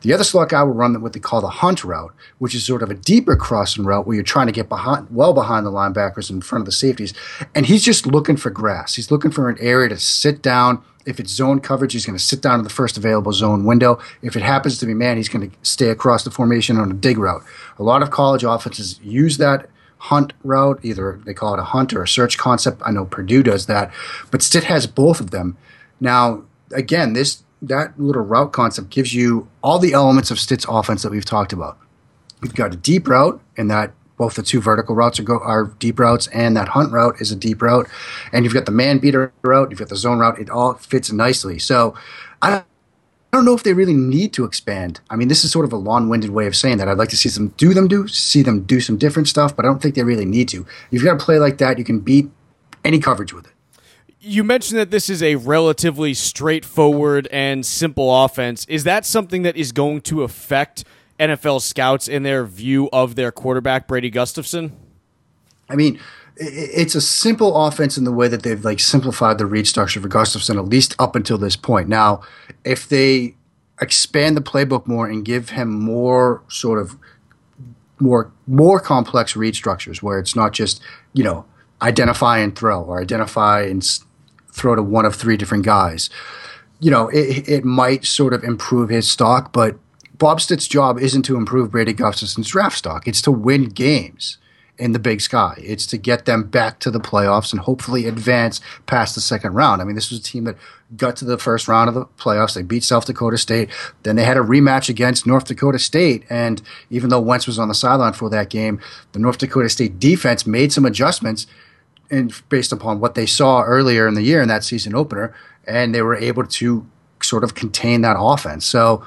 The 0.01 0.13
other 0.13 0.24
slot 0.24 0.50
guy 0.50 0.63
will 0.63 0.74
run 0.74 1.01
what 1.01 1.13
they 1.13 1.20
call 1.20 1.41
the 1.41 1.48
hunt 1.48 1.84
route, 1.84 2.13
which 2.38 2.55
is 2.55 2.65
sort 2.65 2.84
of 2.84 2.89
a 2.89 2.96
deeper 2.96 3.36
crossing 3.36 3.86
route 3.86 4.05
where 4.05 4.15
you're 4.15 4.24
trying 4.24 4.48
to 4.48 4.53
get 4.53 4.70
behind, 4.70 5.08
well 5.10 5.34
behind 5.34 5.65
the 5.65 5.72
linebackers 5.72 6.29
in 6.29 6.41
front 6.41 6.62
of 6.62 6.65
the 6.65 6.72
safeties. 6.72 7.13
And 7.53 7.65
he's 7.65 7.84
just 7.84 8.05
looking 8.05 8.38
for 8.38 8.50
grass. 8.50 8.96
He's 8.96 9.12
looking 9.12 9.32
for 9.32 9.50
an 9.50 9.58
area 9.60 9.89
to 9.89 9.98
sit 9.98 10.41
down. 10.41 10.84
If 11.05 11.20
it's 11.20 11.32
zone 11.32 11.60
coverage, 11.60 11.94
he's 11.94 12.05
going 12.05 12.17
to 12.17 12.24
sit 12.24 12.41
down 12.41 12.60
in 12.60 12.63
the 12.63 12.70
first 12.70 12.98
available 12.98 13.32
zone 13.32 13.63
window. 13.63 14.00
If 14.22 14.36
it 14.36 14.41
happens 14.41 14.79
to 14.79 14.86
be 14.86 14.94
man, 14.94 15.17
he's 15.17 15.29
going 15.29 15.50
to 15.50 15.58
stay 15.62 15.89
across 15.89 16.24
the 16.24 16.32
formation 16.32 16.77
on 16.77 16.89
a 16.89 16.96
dig 16.96 17.17
route. 17.17 17.44
A 17.77 17.84
lot 17.84 18.01
of 18.01 18.10
college 18.10 18.44
offenses 18.44 19.00
use 19.03 19.38
that 19.38 19.70
hunt 19.98 20.34
route. 20.44 20.79
Either 20.84 21.20
they 21.25 21.34
call 21.34 21.53
it 21.53 21.60
a 21.60 21.63
hunt 21.63 21.94
or 21.94 22.01
a 22.01 22.08
search 22.08 22.38
concept. 22.38 22.82
I 22.86 22.91
know 22.91 23.05
Purdue 23.05 23.44
does 23.44 23.67
that, 23.67 23.94
but 24.32 24.41
Stitt 24.41 24.65
has 24.65 24.88
both 24.88 25.20
of 25.20 25.32
them. 25.32 25.58
Now, 26.00 26.44
again, 26.72 27.13
this 27.13 27.44
that 27.67 28.00
little 28.00 28.22
route 28.22 28.53
concept 28.53 28.89
gives 28.89 29.13
you 29.13 29.48
all 29.63 29.79
the 29.79 29.93
elements 29.93 30.31
of 30.31 30.39
Stitt's 30.39 30.65
offense 30.67 31.03
that 31.03 31.12
we've 31.12 31.25
talked 31.25 31.53
about. 31.53 31.77
You've 32.43 32.55
got 32.55 32.74
a 32.74 32.77
deep 32.77 33.07
route, 33.07 33.41
and 33.57 33.69
that 33.72 33.93
both 34.17 34.36
the 34.36 34.43
two 34.43 34.62
vertical 34.62 34.95
routes 34.95 35.19
are, 35.19 35.24
go, 35.24 35.39
are 35.39 35.65
deep 35.79 36.00
routes, 36.00 36.27
and 36.27 36.55
that 36.55 36.69
hunt 36.69 36.91
route 36.91 37.19
is 37.19 37.31
a 37.31 37.36
deep 37.36 37.62
route. 37.62 37.88
And 38.31 38.45
you've 38.45 38.53
got 38.53 38.65
the 38.65 38.72
man 38.72 39.00
beater 39.00 39.34
route, 39.41 39.69
you've 39.69 39.79
got 39.79 39.89
the 39.89 39.95
zone 39.95 40.19
route. 40.19 40.39
It 40.39 40.50
all 40.50 40.75
fits 40.75 41.12
nicely. 41.12 41.60
So 41.60 41.95
I 42.41 42.63
I 43.34 43.38
don't 43.38 43.45
know 43.45 43.53
if 43.53 43.63
they 43.63 43.74
really 43.74 43.93
need 43.93 44.31
to 44.34 44.45
expand. 44.45 45.01
I 45.10 45.17
mean, 45.17 45.27
this 45.27 45.43
is 45.43 45.51
sort 45.51 45.65
of 45.65 45.74
a 45.74 45.75
long-winded 45.75 46.29
way 46.29 46.48
of 46.48 46.55
saying 46.55 46.77
that. 46.77 46.88
I'd 46.88 46.98
like 46.98 47.10
to 47.10 47.17
see 47.17 47.27
them 47.27 47.50
do 47.57 47.74
them 47.74 47.89
do 47.89 48.07
see 48.07 48.41
them 48.41 48.63
do 48.63 48.79
some 48.79 48.98
different 48.98 49.27
stuff, 49.27 49.53
but 49.53 49.65
I 49.65 49.67
don't 49.67 49.81
think 49.81 49.95
they 49.95 50.03
really 50.03 50.24
need 50.24 50.48
to. 50.50 50.65
You've 50.89 51.03
got 51.03 51.19
to 51.19 51.25
play 51.25 51.38
like 51.38 51.57
that. 51.57 51.77
You 51.77 51.84
can 51.84 52.00
beat 52.00 52.29
any 52.86 53.00
coverage 53.00 53.34
with 53.34 53.45
it 53.48 53.54
you 54.25 54.44
mentioned 54.44 54.79
that 54.79 54.89
this 54.89 55.08
is 55.08 55.22
a 55.22 55.36
relatively 55.36 56.15
straightforward 56.15 57.27
and 57.32 57.63
simple 57.63 58.24
offense. 58.24 58.65
Is 58.65 58.84
that 58.84 59.05
something 59.05 59.44
that 59.44 59.55
is 59.55 59.72
going 59.72 60.01
to 60.01 60.24
affect 60.24 60.84
NFL 61.20 61.62
scouts 61.62 62.08
in 62.08 62.24
their 62.24 62.44
view 62.44 62.89
of 62.91 63.15
their 63.15 63.32
quarterback, 63.32 63.88
Brady 63.88 64.10
Gustafson? 64.10 64.75
I 65.70 65.75
mean, 65.75 66.00
it's 66.38 66.96
a 66.96 67.01
simple 67.01 67.55
offense 67.67 67.98
in 67.98 68.03
the 68.03 68.12
way 68.12 68.27
that 68.27 68.41
they've 68.41 68.63
like 68.65 68.79
simplified 68.79 69.38
the 69.38 69.46
read 69.46 69.67
structure 69.67 70.01
for 70.01 70.08
Gustafson, 70.08 70.58
at 70.58 70.65
least 70.65 70.96
up 70.98 71.15
until 71.15 71.38
this 71.38 71.55
point. 71.55 71.88
Now, 71.88 72.22
if 72.63 72.89
they 72.89 73.36
expand 73.79 74.36
the 74.36 74.41
playbook 74.41 74.88
more 74.88 75.08
and 75.08 75.24
give 75.24 75.51
him 75.51 75.72
more 75.72 76.41
sort 76.48 76.79
of 76.79 76.98
more 78.00 78.32
more 78.48 78.79
complex 78.79 79.36
read 79.36 79.55
structures, 79.55 80.01
where 80.01 80.17
it's 80.17 80.36
not 80.36 80.51
just 80.51 80.82
you 81.13 81.24
know 81.24 81.46
identify 81.82 82.39
and 82.39 82.58
throw 82.58 82.82
or 82.82 83.00
identify 83.00 83.62
and 83.62 83.84
throw 84.55 84.75
to 84.75 84.81
one 84.81 85.05
of 85.05 85.15
three 85.15 85.38
different 85.38 85.65
guys. 85.65 86.09
You 86.79 86.91
know, 86.91 87.09
it, 87.09 87.47
it 87.47 87.65
might 87.65 88.05
sort 88.05 88.33
of 88.33 88.43
improve 88.43 88.89
his 88.89 89.09
stock, 89.09 89.51
but 89.51 89.77
Bob 90.17 90.39
Stitt's 90.39 90.67
job 90.67 91.00
isn't 91.00 91.24
to 91.24 91.35
improve 91.35 91.71
Brady 91.71 91.93
Gustafson's 91.93 92.47
draft 92.47 92.77
stock. 92.77 93.07
It's 93.07 93.21
to 93.24 93.31
win 93.31 93.65
games 93.65 94.38
in 94.77 94.91
the 94.91 95.00
big 95.00 95.21
sky. 95.21 95.55
It's 95.57 95.85
to 95.88 95.97
get 95.97 96.25
them 96.25 96.43
back 96.43 96.79
to 96.79 96.91
the 96.91 97.00
playoffs 97.00 97.51
and 97.51 97.62
hopefully 97.62 98.07
advance 98.07 98.59
past 98.85 99.15
the 99.15 99.21
second 99.21 99.53
round. 99.53 99.81
I 99.81 99.85
mean, 99.85 99.95
this 99.95 100.09
was 100.09 100.19
a 100.19 100.24
team 100.24 100.43
that 100.45 100.57
got 100.95 101.15
to 101.17 101.25
the 101.25 101.38
first 101.38 101.67
round 101.67 101.88
of 101.88 101.95
the 101.95 102.05
playoffs. 102.17 102.55
They 102.55 102.62
beat 102.62 102.83
South 102.83 103.05
Dakota 103.05 103.38
State. 103.38 103.69
Then 104.03 104.15
they 104.15 104.25
had 104.25 104.38
a 104.38 104.41
rematch 104.41 104.89
against 104.89 105.25
North 105.25 105.45
Dakota 105.45 105.79
State. 105.79 106.24
And 106.29 106.62
even 106.89 107.09
though 107.09 107.21
Wentz 107.21 107.47
was 107.47 107.59
on 107.59 107.67
the 107.67 107.74
sideline 107.74 108.13
for 108.13 108.29
that 108.29 108.50
game, 108.50 108.81
the 109.13 109.19
North 109.19 109.38
Dakota 109.38 109.69
State 109.69 110.00
defense 110.00 110.45
made 110.45 110.74
some 110.74 110.85
adjustments 110.85 111.47
and 112.12 112.33
based 112.50 112.71
upon 112.71 113.00
what 113.00 113.15
they 113.15 113.25
saw 113.25 113.62
earlier 113.63 114.07
in 114.07 114.13
the 114.13 114.24
year 114.24 114.41
in 114.41 114.47
that 114.47 114.63
season 114.63 114.95
opener, 114.95 115.33
and 115.67 115.93
they 115.93 116.01
were 116.01 116.15
able 116.15 116.45
to 116.45 116.85
sort 117.21 117.43
of 117.43 117.55
contain 117.55 118.01
that 118.01 118.15
offense. 118.19 118.65
So, 118.65 119.05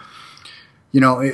you 0.92 1.00
know, 1.00 1.30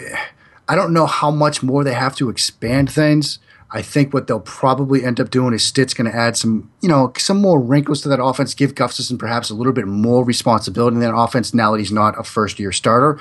I 0.69 0.75
don't 0.75 0.93
know 0.93 1.07
how 1.07 1.31
much 1.31 1.63
more 1.63 1.85
they 1.85 1.95
have 1.95 2.17
to 2.17 2.29
expand 2.29 2.91
things. 2.91 3.39
I 3.71 3.83
think 3.83 4.15
what 4.15 4.29
they'll 4.29 4.41
probably 4.41 5.05
end 5.05 5.19
up 5.19 5.31
doing 5.31 5.53
is 5.53 5.65
Stitt's 5.65 5.95
going 5.95 6.11
to 6.11 6.17
add 6.17 6.37
some, 6.37 6.71
you 6.81 6.89
know, 6.89 7.13
some 7.19 7.41
more 7.41 7.61
wrinkles 7.61 8.03
to 8.03 8.09
that 8.09 8.23
offense, 8.23 8.55
give 8.55 8.75
Gustafson 8.75 9.19
perhaps 9.19 9.51
a 9.51 9.55
little 9.55 9.73
bit 9.73 9.87
more 9.87 10.25
responsibility 10.25 10.95
in 10.95 11.01
that 11.01 11.15
offense 11.15 11.53
now 11.53 11.73
that 11.73 11.79
he's 11.79 11.91
not 11.91 12.19
a 12.19 12.23
first 12.23 12.61
year 12.61 12.71
starter. 12.71 13.19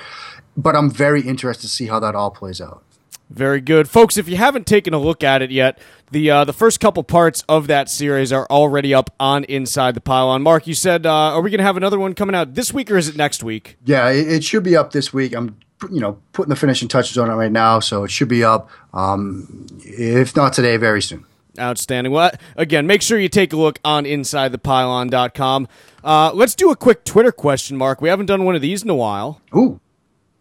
But 0.56 0.76
I'm 0.76 0.90
very 0.90 1.22
interested 1.22 1.62
to 1.62 1.72
see 1.72 1.86
how 1.86 1.98
that 2.00 2.14
all 2.14 2.30
plays 2.30 2.60
out. 2.60 2.84
Very 3.30 3.60
good, 3.60 3.88
folks. 3.88 4.16
If 4.16 4.28
you 4.28 4.36
haven't 4.36 4.66
taken 4.66 4.92
a 4.94 4.98
look 4.98 5.24
at 5.24 5.42
it 5.42 5.50
yet, 5.50 5.78
the 6.10 6.30
uh, 6.30 6.44
the 6.44 6.52
first 6.52 6.78
couple 6.78 7.02
parts 7.02 7.42
of 7.48 7.66
that 7.68 7.88
series 7.88 8.32
are 8.32 8.46
already 8.50 8.92
up 8.92 9.10
on 9.18 9.44
Inside 9.44 9.94
the 9.94 10.00
Pylon. 10.00 10.42
Mark, 10.42 10.66
you 10.66 10.74
said, 10.74 11.06
uh, 11.06 11.10
are 11.10 11.40
we 11.40 11.50
going 11.50 11.58
to 11.58 11.64
have 11.64 11.76
another 11.76 11.98
one 11.98 12.14
coming 12.14 12.36
out 12.36 12.54
this 12.54 12.72
week 12.72 12.90
or 12.90 12.96
is 12.96 13.08
it 13.08 13.16
next 13.16 13.42
week? 13.42 13.76
Yeah, 13.84 14.10
it, 14.10 14.28
it, 14.28 14.44
should 14.44 14.62
be 14.62 14.76
up 14.76 14.92
this 14.92 15.12
week. 15.12 15.34
I'm 15.34 15.56
you 15.90 16.00
know 16.00 16.18
putting 16.32 16.50
the 16.50 16.56
finishing 16.56 16.86
touches 16.88 17.16
on 17.18 17.30
it 17.30 17.34
right 17.34 17.50
now, 17.50 17.80
so 17.80 18.04
it 18.04 18.10
should 18.10 18.28
be 18.28 18.44
up. 18.44 18.70
Um, 18.92 19.66
if 19.84 20.36
not 20.36 20.52
today, 20.52 20.76
very 20.76 21.02
soon. 21.02 21.24
Outstanding. 21.58 22.12
Well, 22.12 22.32
again, 22.56 22.86
make 22.86 23.00
sure 23.00 23.18
you 23.18 23.28
take 23.28 23.52
a 23.52 23.56
look 23.56 23.78
on 23.84 24.04
InsideThePylon.com. 24.04 25.68
Uh, 26.02 26.32
let's 26.34 26.54
do 26.54 26.70
a 26.70 26.76
quick 26.76 27.04
Twitter 27.04 27.32
question, 27.32 27.76
Mark. 27.76 28.00
We 28.00 28.08
haven't 28.08 28.26
done 28.26 28.44
one 28.44 28.56
of 28.56 28.60
these 28.60 28.82
in 28.82 28.90
a 28.90 28.94
while. 28.94 29.40
Ooh. 29.56 29.80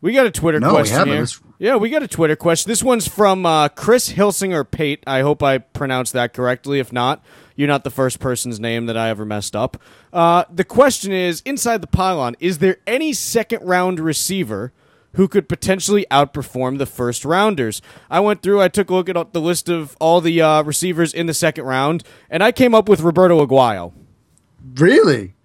We 0.04 0.12
got 0.12 0.26
a 0.26 0.32
Twitter 0.32 0.60
no, 0.60 0.72
question 0.72 1.08
here. 1.08 1.26
Yeah, 1.60 1.78
we 1.78 1.90
got 1.90 2.04
a 2.04 2.10
Twitter 2.10 2.36
question. 2.36 2.70
This 2.70 2.84
one's 2.84 3.08
from 3.08 3.46
uh, 3.46 3.70
Chris 3.70 4.12
Hilsinger 4.12 4.70
Pate. 4.70 5.02
I 5.08 5.22
hope 5.22 5.42
I 5.42 5.60
pronounced 5.60 6.12
that 6.12 6.34
correctly. 6.34 6.80
If 6.80 6.92
not, 6.92 7.24
you're 7.56 7.70
not 7.70 7.86
the 7.86 7.90
first 7.90 8.20
person's 8.20 8.60
name 8.60 8.86
that 8.88 8.98
I 8.98 9.08
ever 9.08 9.24
messed 9.24 9.56
up. 9.56 9.78
Uh, 10.12 10.44
the 10.54 10.66
question 10.66 11.14
is 11.14 11.40
inside 11.46 11.80
the 11.80 11.88
pylon, 11.88 12.36
is 12.42 12.58
there 12.58 12.80
any 12.86 13.14
second 13.14 13.66
round 13.66 13.98
receiver 14.02 14.74
who 15.14 15.30
could 15.30 15.48
potentially 15.48 16.06
outperform 16.12 16.80
the 16.80 16.86
first 16.86 17.24
rounders? 17.24 17.82
I 18.10 18.20
went 18.20 18.42
through, 18.42 18.60
I 18.60 18.68
took 18.68 18.90
a 18.90 18.94
look 18.94 19.08
at 19.08 19.32
the 19.32 19.40
list 19.40 19.70
of 19.70 19.96
all 20.02 20.20
the 20.20 20.42
uh, 20.42 20.64
receivers 20.64 21.14
in 21.14 21.28
the 21.28 21.34
second 21.34 21.64
round, 21.64 22.04
and 22.30 22.44
I 22.44 22.52
came 22.52 22.76
up 22.76 22.90
with 22.90 23.00
Roberto 23.00 23.46
Aguayo. 23.46 23.94
Really? 24.76 25.36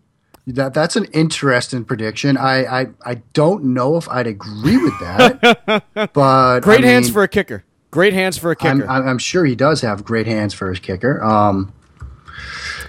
That 0.49 0.73
that's 0.73 0.97
an 0.97 1.05
interesting 1.07 1.85
prediction. 1.85 2.38
I, 2.38 2.81
I 2.81 2.87
I 3.05 3.14
don't 3.35 3.64
know 3.64 3.97
if 3.97 4.09
I'd 4.09 4.26
agree 4.26 4.78
with 4.78 4.99
that, 5.00 5.83
but 6.14 6.61
great 6.61 6.85
I 6.85 6.88
hands 6.88 7.09
mean, 7.09 7.12
for 7.12 7.23
a 7.23 7.28
kicker. 7.28 7.64
Great 7.90 8.14
hands 8.14 8.38
for 8.38 8.50
a 8.50 8.57
kicker. 8.57 8.88
I'm, 8.88 9.09
I'm, 9.09 9.19
sure 9.19 9.47
he 9.47 9.55
does 9.55 9.81
have 9.81 10.05
great 10.05 10.26
hands 10.26 10.52
for 10.52 10.69
his 10.69 10.78
kicker. 10.78 11.23
Um, 11.23 11.73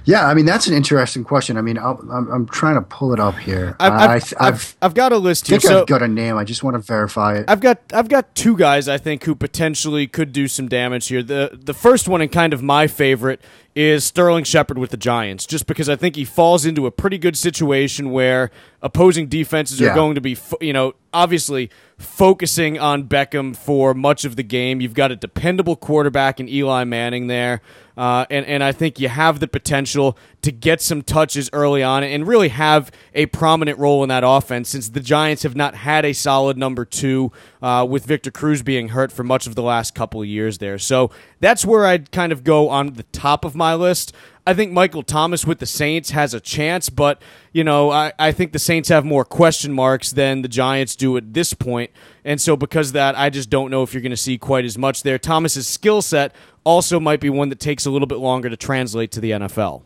Yeah, 0.05 0.27
I 0.27 0.33
mean 0.33 0.45
that's 0.45 0.67
an 0.67 0.73
interesting 0.73 1.23
question. 1.23 1.57
I 1.57 1.61
mean, 1.61 1.77
i 1.77 1.91
am 1.91 2.09
I'm, 2.11 2.31
I'm 2.31 2.47
trying 2.47 2.75
to 2.75 2.81
pull 2.81 3.13
it 3.13 3.19
up 3.19 3.35
here. 3.37 3.75
I've, 3.79 3.93
I, 3.93 4.13
I've, 4.15 4.33
I've, 4.39 4.77
I've, 4.81 4.93
got 4.93 5.11
a 5.11 5.17
list 5.17 5.47
here. 5.47 5.57
I 5.57 5.59
think 5.59 5.71
so 5.71 5.81
I've 5.81 5.87
got 5.87 6.01
a 6.01 6.07
name. 6.07 6.37
I 6.37 6.43
just 6.43 6.63
want 6.63 6.75
to 6.75 6.79
verify 6.79 7.37
it. 7.37 7.45
I've 7.47 7.59
got 7.59 7.79
I've 7.93 8.09
got 8.09 8.33
two 8.35 8.57
guys 8.57 8.87
I 8.87 8.97
think 8.97 9.23
who 9.23 9.35
potentially 9.35 10.07
could 10.07 10.31
do 10.31 10.47
some 10.47 10.67
damage 10.67 11.07
here. 11.07 11.23
The 11.23 11.59
the 11.61 11.73
first 11.73 12.07
one 12.07 12.21
and 12.21 12.31
kind 12.31 12.53
of 12.53 12.61
my 12.61 12.87
favorite 12.87 13.41
is 13.75 14.03
Sterling 14.03 14.43
Shepard 14.43 14.77
with 14.77 14.89
the 14.89 14.97
Giants, 14.97 15.45
just 15.45 15.65
because 15.67 15.87
I 15.87 15.95
think 15.95 16.15
he 16.15 16.25
falls 16.25 16.65
into 16.65 16.85
a 16.85 16.91
pretty 16.91 17.17
good 17.17 17.37
situation 17.37 18.11
where 18.11 18.51
opposing 18.81 19.27
defenses 19.27 19.79
Yeah. 19.79 19.91
are 19.91 19.95
going 19.95 20.15
to 20.15 20.21
be, 20.21 20.35
fo- 20.35 20.57
you 20.59 20.73
know, 20.73 20.95
obviously 21.13 21.69
focusing 21.97 22.79
on 22.79 23.03
Beckham 23.05 23.55
for 23.55 23.93
much 23.93 24.25
of 24.25 24.35
the 24.35 24.43
game. 24.43 24.81
You've 24.81 24.93
got 24.93 25.11
a 25.11 25.15
dependable 25.15 25.75
quarterback 25.75 26.39
in 26.39 26.49
Eli 26.49 26.83
Manning 26.83 27.27
there. 27.27 27.61
Uh, 27.99 28.25
and, 28.29 28.45
and 28.45 28.63
I 28.63 28.71
think 28.71 28.97
you 28.97 29.09
have 29.09 29.41
the 29.41 29.47
potential 29.47 30.17
to 30.41 30.53
get 30.53 30.81
some 30.81 31.01
touches 31.01 31.49
early 31.51 31.83
on 31.83 32.01
and 32.01 32.25
really 32.25 32.47
have 32.47 32.91
a 33.13 33.25
prominent 33.25 33.77
role 33.77 34.03
in 34.03 34.09
that 34.09 34.23
offense 34.25 34.69
since 34.69 34.87
the 34.87 35.01
Giants 35.01 35.43
have 35.43 35.53
not 35.53 35.75
had 35.75 36.05
a 36.05 36.13
solid 36.13 36.57
number 36.57 36.85
two 36.85 37.33
uh, 37.61 37.85
with 37.87 38.05
Victor 38.05 38.31
Cruz 38.31 38.63
being 38.63 38.87
hurt 38.87 39.11
for 39.11 39.25
much 39.25 39.47
of 39.47 39.55
the 39.55 39.61
last 39.61 39.95
couple 39.95 40.23
years 40.23 40.59
there. 40.59 40.77
So 40.77 41.11
that's 41.41 41.65
where 41.65 41.85
I'd 41.85 42.09
kind 42.13 42.31
of 42.31 42.45
go 42.45 42.69
on 42.69 42.93
the 42.93 43.03
top 43.03 43.43
of 43.43 43.53
my 43.53 43.75
list. 43.75 44.15
I 44.49 44.55
think 44.55 44.71
Michael 44.71 45.03
Thomas 45.03 45.45
with 45.45 45.59
the 45.59 45.67
Saints 45.67 46.09
has 46.09 46.33
a 46.33 46.39
chance, 46.39 46.89
but 46.89 47.21
you 47.53 47.63
know, 47.63 47.91
I, 47.91 48.13
I 48.17 48.31
think 48.31 48.51
the 48.51 48.57
Saints 48.57 48.89
have 48.89 49.05
more 49.05 49.23
question 49.23 49.71
marks 49.71 50.09
than 50.09 50.41
the 50.41 50.47
Giants 50.47 50.95
do 50.95 51.15
at 51.17 51.35
this 51.35 51.53
point. 51.53 51.91
And 52.25 52.41
so 52.41 52.57
because 52.57 52.87
of 52.87 52.93
that, 52.93 53.15
I 53.15 53.29
just 53.29 53.51
don't 53.51 53.69
know 53.69 53.83
if 53.83 53.93
you're 53.93 54.01
going 54.01 54.09
to 54.09 54.17
see 54.17 54.39
quite 54.39 54.65
as 54.65 54.75
much 54.75 55.03
there. 55.03 55.19
Thomas's 55.19 55.67
skill 55.67 56.01
set 56.01 56.33
also 56.63 56.99
might 56.99 57.19
be 57.19 57.29
one 57.29 57.49
that 57.49 57.59
takes 57.59 57.85
a 57.85 57.91
little 57.91 58.07
bit 58.07 58.17
longer 58.17 58.49
to 58.49 58.57
translate 58.57 59.11
to 59.11 59.19
the 59.19 59.29
NFL. 59.29 59.83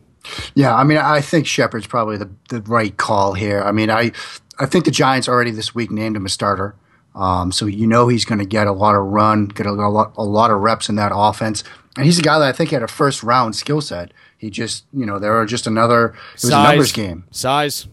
Yeah, 0.55 0.73
I 0.73 0.85
mean, 0.85 0.97
I 0.97 1.19
think 1.19 1.45
Shepard's 1.45 1.85
probably 1.85 2.15
the, 2.15 2.29
the 2.47 2.61
right 2.61 2.95
call 2.95 3.33
here. 3.33 3.61
I 3.61 3.73
mean, 3.73 3.89
I 3.89 4.13
I 4.59 4.65
think 4.65 4.85
the 4.85 4.91
Giants 4.91 5.27
already 5.27 5.51
this 5.51 5.75
week 5.75 5.91
named 5.91 6.15
him 6.15 6.25
a 6.25 6.29
starter, 6.29 6.73
um, 7.15 7.51
so 7.51 7.65
you 7.65 7.85
know 7.85 8.07
he's 8.07 8.23
going 8.23 8.39
to 8.39 8.45
get 8.45 8.67
a 8.67 8.71
lot 8.71 8.95
of 8.95 9.03
run, 9.03 9.47
get 9.47 9.65
a, 9.65 9.73
lot 9.73 10.13
a 10.15 10.23
lot 10.23 10.51
of 10.51 10.61
reps 10.61 10.87
in 10.87 10.95
that 10.95 11.11
offense, 11.13 11.65
and 11.97 12.05
he's 12.05 12.19
a 12.19 12.21
guy 12.21 12.39
that 12.39 12.47
I 12.47 12.51
think 12.51 12.71
had 12.71 12.83
a 12.83 12.87
first 12.87 13.23
round 13.23 13.55
skill 13.55 13.81
set. 13.81 14.11
He 14.37 14.49
just, 14.49 14.85
you 14.93 15.05
know, 15.05 15.19
there 15.19 15.33
are 15.39 15.45
just 15.45 15.67
another. 15.67 16.07
It 16.35 16.41
was 16.41 16.43
a 16.45 16.49
numbers 16.51 16.91
game. 16.91 17.25
Size. 17.31 17.87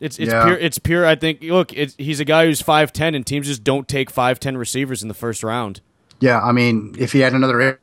It's 0.00 0.18
it's 0.18 0.32
Yeah. 0.32 0.44
pure. 0.44 0.58
It's 0.58 0.78
pure. 0.78 1.06
I 1.06 1.14
think. 1.14 1.42
Look, 1.42 1.72
it's, 1.72 1.94
he's 1.96 2.18
a 2.20 2.24
guy 2.24 2.46
who's 2.46 2.60
five 2.60 2.92
ten, 2.92 3.14
and 3.14 3.24
teams 3.26 3.46
just 3.46 3.62
don't 3.64 3.86
take 3.86 4.10
five 4.10 4.40
ten 4.40 4.56
receivers 4.56 5.00
in 5.02 5.08
the 5.08 5.14
first 5.14 5.42
round. 5.44 5.80
Yeah, 6.20 6.40
I 6.42 6.52
mean, 6.52 6.94
if 6.98 7.12
he 7.12 7.20
had 7.20 7.32
another 7.32 7.80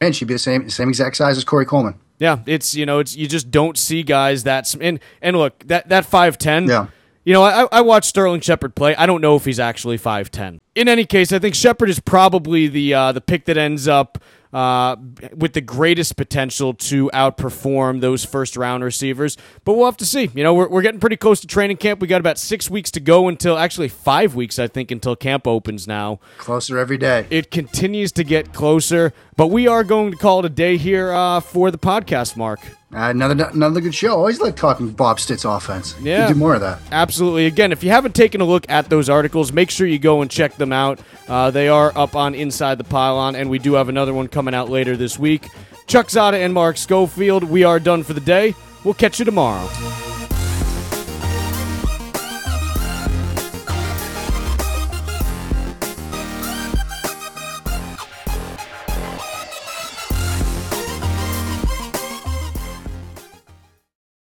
inch, 0.00 0.18
he'd 0.18 0.24
be 0.26 0.34
the 0.34 0.38
same 0.38 0.68
same 0.70 0.88
exact 0.88 1.16
size 1.16 1.36
as 1.36 1.44
Corey 1.44 1.66
Coleman. 1.66 1.94
Yeah, 2.18 2.38
it's 2.46 2.74
you 2.74 2.86
know, 2.86 2.98
it's 2.98 3.14
you 3.16 3.28
just 3.28 3.50
don't 3.50 3.76
see 3.76 4.02
guys 4.02 4.44
that 4.44 4.74
and 4.80 4.98
and 5.20 5.36
look 5.36 5.58
that 5.66 5.88
that 5.90 6.04
five 6.06 6.38
ten. 6.38 6.66
Yeah. 6.68 6.86
You 7.26 7.32
know, 7.32 7.42
I, 7.42 7.66
I 7.72 7.80
watched 7.80 8.10
Sterling 8.10 8.42
Shepard 8.42 8.74
play. 8.74 8.94
I 8.96 9.06
don't 9.06 9.22
know 9.22 9.34
if 9.34 9.46
he's 9.46 9.58
actually 9.58 9.96
five 9.96 10.30
ten. 10.30 10.60
In 10.74 10.88
any 10.88 11.06
case, 11.06 11.32
I 11.32 11.38
think 11.38 11.54
Shepard 11.54 11.88
is 11.88 11.98
probably 11.98 12.66
the 12.68 12.92
uh, 12.92 13.12
the 13.12 13.20
pick 13.22 13.46
that 13.46 13.56
ends 13.56 13.88
up 13.88 14.18
uh, 14.54 14.94
with 15.36 15.52
the 15.52 15.60
greatest 15.60 16.16
potential 16.16 16.72
to 16.74 17.10
outperform 17.12 18.00
those 18.00 18.24
first 18.24 18.56
round 18.56 18.84
receivers. 18.84 19.36
But 19.64 19.74
we'll 19.74 19.86
have 19.86 19.96
to 19.98 20.06
see. 20.06 20.30
You 20.32 20.44
know, 20.44 20.54
we're, 20.54 20.68
we're 20.68 20.82
getting 20.82 21.00
pretty 21.00 21.16
close 21.16 21.40
to 21.40 21.48
training 21.48 21.78
camp. 21.78 22.00
We 22.00 22.06
got 22.06 22.20
about 22.20 22.38
six 22.38 22.70
weeks 22.70 22.90
to 22.92 23.00
go 23.00 23.26
until 23.26 23.58
actually 23.58 23.88
five 23.88 24.36
weeks, 24.36 24.60
I 24.60 24.68
think, 24.68 24.92
until 24.92 25.16
camp 25.16 25.48
opens 25.48 25.88
now. 25.88 26.20
Closer 26.38 26.78
every 26.78 26.96
day. 26.96 27.26
It 27.30 27.50
continues 27.50 28.12
to 28.12 28.22
get 28.22 28.52
closer, 28.52 29.12
but 29.36 29.48
we 29.48 29.66
are 29.66 29.84
going 29.84 30.12
to 30.12 30.16
call 30.16 30.40
it 30.40 30.44
a 30.44 30.48
day 30.50 30.76
here 30.76 31.12
uh, 31.12 31.40
for 31.40 31.70
the 31.70 31.78
podcast, 31.78 32.36
Mark. 32.36 32.60
Uh, 32.94 33.10
another 33.10 33.44
another 33.52 33.80
good 33.80 33.94
show. 33.94 34.14
Always 34.14 34.40
like 34.40 34.54
talking 34.54 34.90
Bob 34.90 35.18
Stitt's 35.18 35.44
offense. 35.44 35.96
Yeah. 36.00 36.28
do 36.28 36.34
more 36.34 36.54
of 36.54 36.60
that. 36.60 36.80
Absolutely. 36.92 37.46
Again, 37.46 37.72
if 37.72 37.82
you 37.82 37.90
haven't 37.90 38.14
taken 38.14 38.40
a 38.40 38.44
look 38.44 38.66
at 38.68 38.88
those 38.88 39.08
articles, 39.08 39.52
make 39.52 39.70
sure 39.70 39.86
you 39.86 39.98
go 39.98 40.22
and 40.22 40.30
check 40.30 40.54
them 40.56 40.72
out. 40.72 41.00
Uh, 41.26 41.50
they 41.50 41.68
are 41.68 41.92
up 41.96 42.14
on 42.14 42.34
Inside 42.36 42.78
the 42.78 42.84
Pylon, 42.84 43.34
and 43.34 43.50
we 43.50 43.58
do 43.58 43.72
have 43.74 43.88
another 43.88 44.14
one 44.14 44.28
coming 44.28 44.54
out 44.54 44.70
later 44.70 44.96
this 44.96 45.18
week. 45.18 45.48
Chuck 45.86 46.06
Zodda 46.06 46.44
and 46.44 46.54
Mark 46.54 46.76
Schofield, 46.76 47.44
we 47.44 47.64
are 47.64 47.80
done 47.80 48.04
for 48.04 48.12
the 48.12 48.20
day. 48.20 48.54
We'll 48.84 48.94
catch 48.94 49.18
you 49.18 49.24
tomorrow. 49.24 49.68